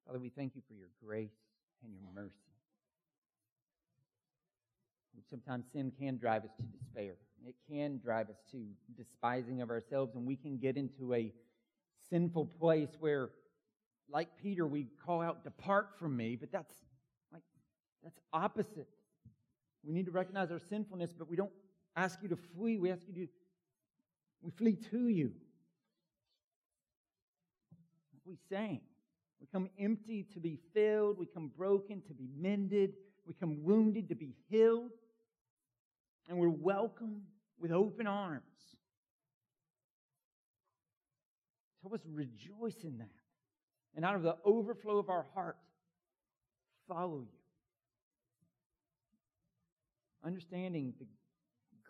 Father, 0.07 0.19
we 0.19 0.29
thank 0.29 0.55
you 0.55 0.61
for 0.69 0.73
your 0.73 0.87
grace 1.05 1.35
and 1.83 1.91
your 1.93 2.01
mercy. 2.15 2.33
Sometimes 5.29 5.65
sin 5.73 5.91
can 5.99 6.17
drive 6.17 6.45
us 6.45 6.51
to 6.55 6.63
despair. 6.63 7.15
It 7.45 7.55
can 7.69 7.99
drive 8.01 8.29
us 8.29 8.37
to 8.51 8.63
despising 8.95 9.61
of 9.61 9.69
ourselves, 9.69 10.15
and 10.15 10.25
we 10.25 10.37
can 10.37 10.57
get 10.57 10.77
into 10.77 11.13
a 11.13 11.33
sinful 12.09 12.45
place 12.45 12.95
where, 13.01 13.31
like 14.09 14.29
Peter, 14.41 14.65
we 14.65 14.87
call 15.05 15.21
out, 15.21 15.43
Depart 15.43 15.89
from 15.99 16.15
me, 16.15 16.37
but 16.37 16.51
that's 16.53 16.73
like 17.33 17.41
that's 18.01 18.19
opposite. 18.31 18.87
We 19.83 19.93
need 19.93 20.05
to 20.05 20.11
recognize 20.11 20.51
our 20.51 20.61
sinfulness, 20.69 21.11
but 21.11 21.29
we 21.29 21.35
don't 21.35 21.51
ask 21.97 22.19
you 22.21 22.29
to 22.29 22.37
flee. 22.37 22.77
We 22.77 22.91
ask 22.91 23.01
you 23.07 23.25
to 23.25 23.31
we 24.41 24.51
flee 24.51 24.77
to 24.91 25.09
you. 25.09 25.33
We 28.25 28.37
sang. 28.47 28.79
We 29.39 29.47
come 29.51 29.69
empty 29.79 30.25
to 30.33 30.39
be 30.39 30.59
filled. 30.73 31.17
We 31.17 31.25
come 31.25 31.51
broken 31.55 32.01
to 32.07 32.13
be 32.13 32.27
mended. 32.37 32.93
We 33.25 33.33
come 33.33 33.63
wounded 33.63 34.09
to 34.09 34.15
be 34.15 34.33
healed. 34.49 34.91
And 36.27 36.37
we're 36.37 36.49
welcomed 36.49 37.21
with 37.59 37.71
open 37.71 38.07
arms. 38.07 38.43
Help 41.81 41.93
us 41.93 42.01
rejoice 42.11 42.83
in 42.83 42.97
that. 42.97 43.07
And 43.95 44.03
out 44.03 44.15
of 44.15 44.23
the 44.23 44.35
overflow 44.43 44.97
of 44.97 45.09
our 45.09 45.25
heart, 45.33 45.57
follow 46.87 47.19
you. 47.19 47.39
Understanding 50.25 50.93
the 50.99 51.05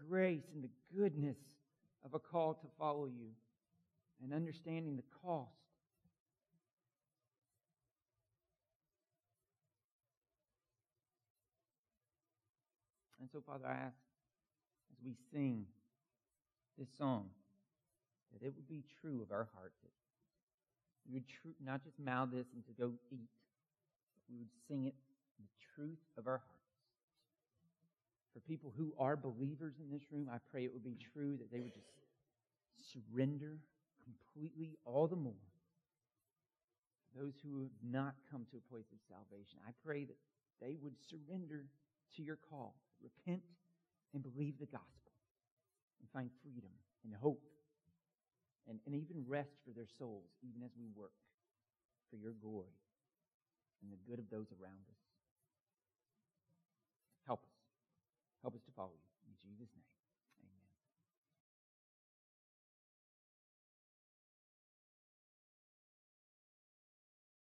grace 0.08 0.44
and 0.54 0.64
the 0.64 0.70
goodness 0.96 1.38
of 2.06 2.14
a 2.14 2.20
call 2.20 2.54
to 2.54 2.68
follow 2.78 3.08
you, 3.08 3.30
and 4.24 4.34
understanding 4.34 4.96
the 4.96 5.04
cost 5.26 5.52
And 13.20 13.27
so, 13.38 13.44
Father, 13.46 13.68
I 13.68 13.86
ask 13.86 14.02
as 14.90 14.98
we 15.06 15.14
sing 15.32 15.66
this 16.80 16.88
song 16.98 17.30
that 18.34 18.44
it 18.44 18.52
would 18.56 18.68
be 18.68 18.82
true 19.00 19.22
of 19.22 19.32
our 19.32 19.48
heart 19.54 19.74
that 19.84 19.94
we 21.06 21.14
would 21.14 21.28
tr- 21.28 21.54
not 21.64 21.84
just 21.84 22.00
mouth 22.00 22.30
this 22.34 22.48
and 22.56 22.66
to 22.66 22.74
go 22.74 22.94
eat, 23.12 23.30
but 24.18 24.24
we 24.28 24.40
would 24.40 24.50
sing 24.68 24.86
it 24.86 24.96
the 25.38 25.46
truth 25.76 26.02
of 26.18 26.26
our 26.26 26.42
hearts. 26.42 26.74
For 28.34 28.40
people 28.40 28.74
who 28.76 28.94
are 28.98 29.16
believers 29.16 29.76
in 29.78 29.92
this 29.92 30.12
room, 30.12 30.30
I 30.34 30.38
pray 30.50 30.66
it 30.66 30.74
would 30.74 30.84
be 30.84 30.98
true 31.14 31.38
that 31.38 31.52
they 31.52 31.60
would 31.60 31.78
just 31.78 31.94
surrender 32.92 33.60
completely 34.02 34.78
all 34.84 35.06
the 35.06 35.16
more. 35.16 35.46
Those 37.16 37.36
who 37.46 37.60
have 37.60 37.78
not 37.86 38.16
come 38.32 38.48
to 38.50 38.58
a 38.58 38.74
place 38.74 38.90
of 38.92 38.98
salvation, 39.08 39.60
I 39.68 39.74
pray 39.86 40.06
that 40.06 40.18
they 40.60 40.76
would 40.82 40.96
surrender 40.98 41.66
to 42.16 42.24
your 42.24 42.40
call 42.50 42.74
repent 43.02 43.44
and 44.14 44.24
believe 44.24 44.60
the 44.60 44.66
gospel 44.68 45.14
and 46.00 46.10
find 46.12 46.30
freedom 46.42 46.72
and 47.04 47.14
hope 47.14 47.44
and, 48.68 48.80
and 48.86 48.96
even 48.96 49.24
rest 49.28 49.56
for 49.64 49.72
their 49.72 49.88
souls, 49.98 50.30
even 50.44 50.64
as 50.64 50.72
we 50.78 50.88
work 50.96 51.16
for 52.10 52.18
your 52.18 52.34
glory 52.34 52.76
and 53.82 53.92
the 53.92 54.00
good 54.10 54.20
of 54.20 54.30
those 54.30 54.48
around 54.60 54.84
us. 54.90 55.02
Help 57.26 57.44
us. 57.44 57.58
Help 58.42 58.56
us 58.56 58.64
to 58.64 58.72
follow 58.76 58.96
you. 58.96 59.08
In 59.28 59.36
Jesus' 59.44 59.72
name. 59.76 59.87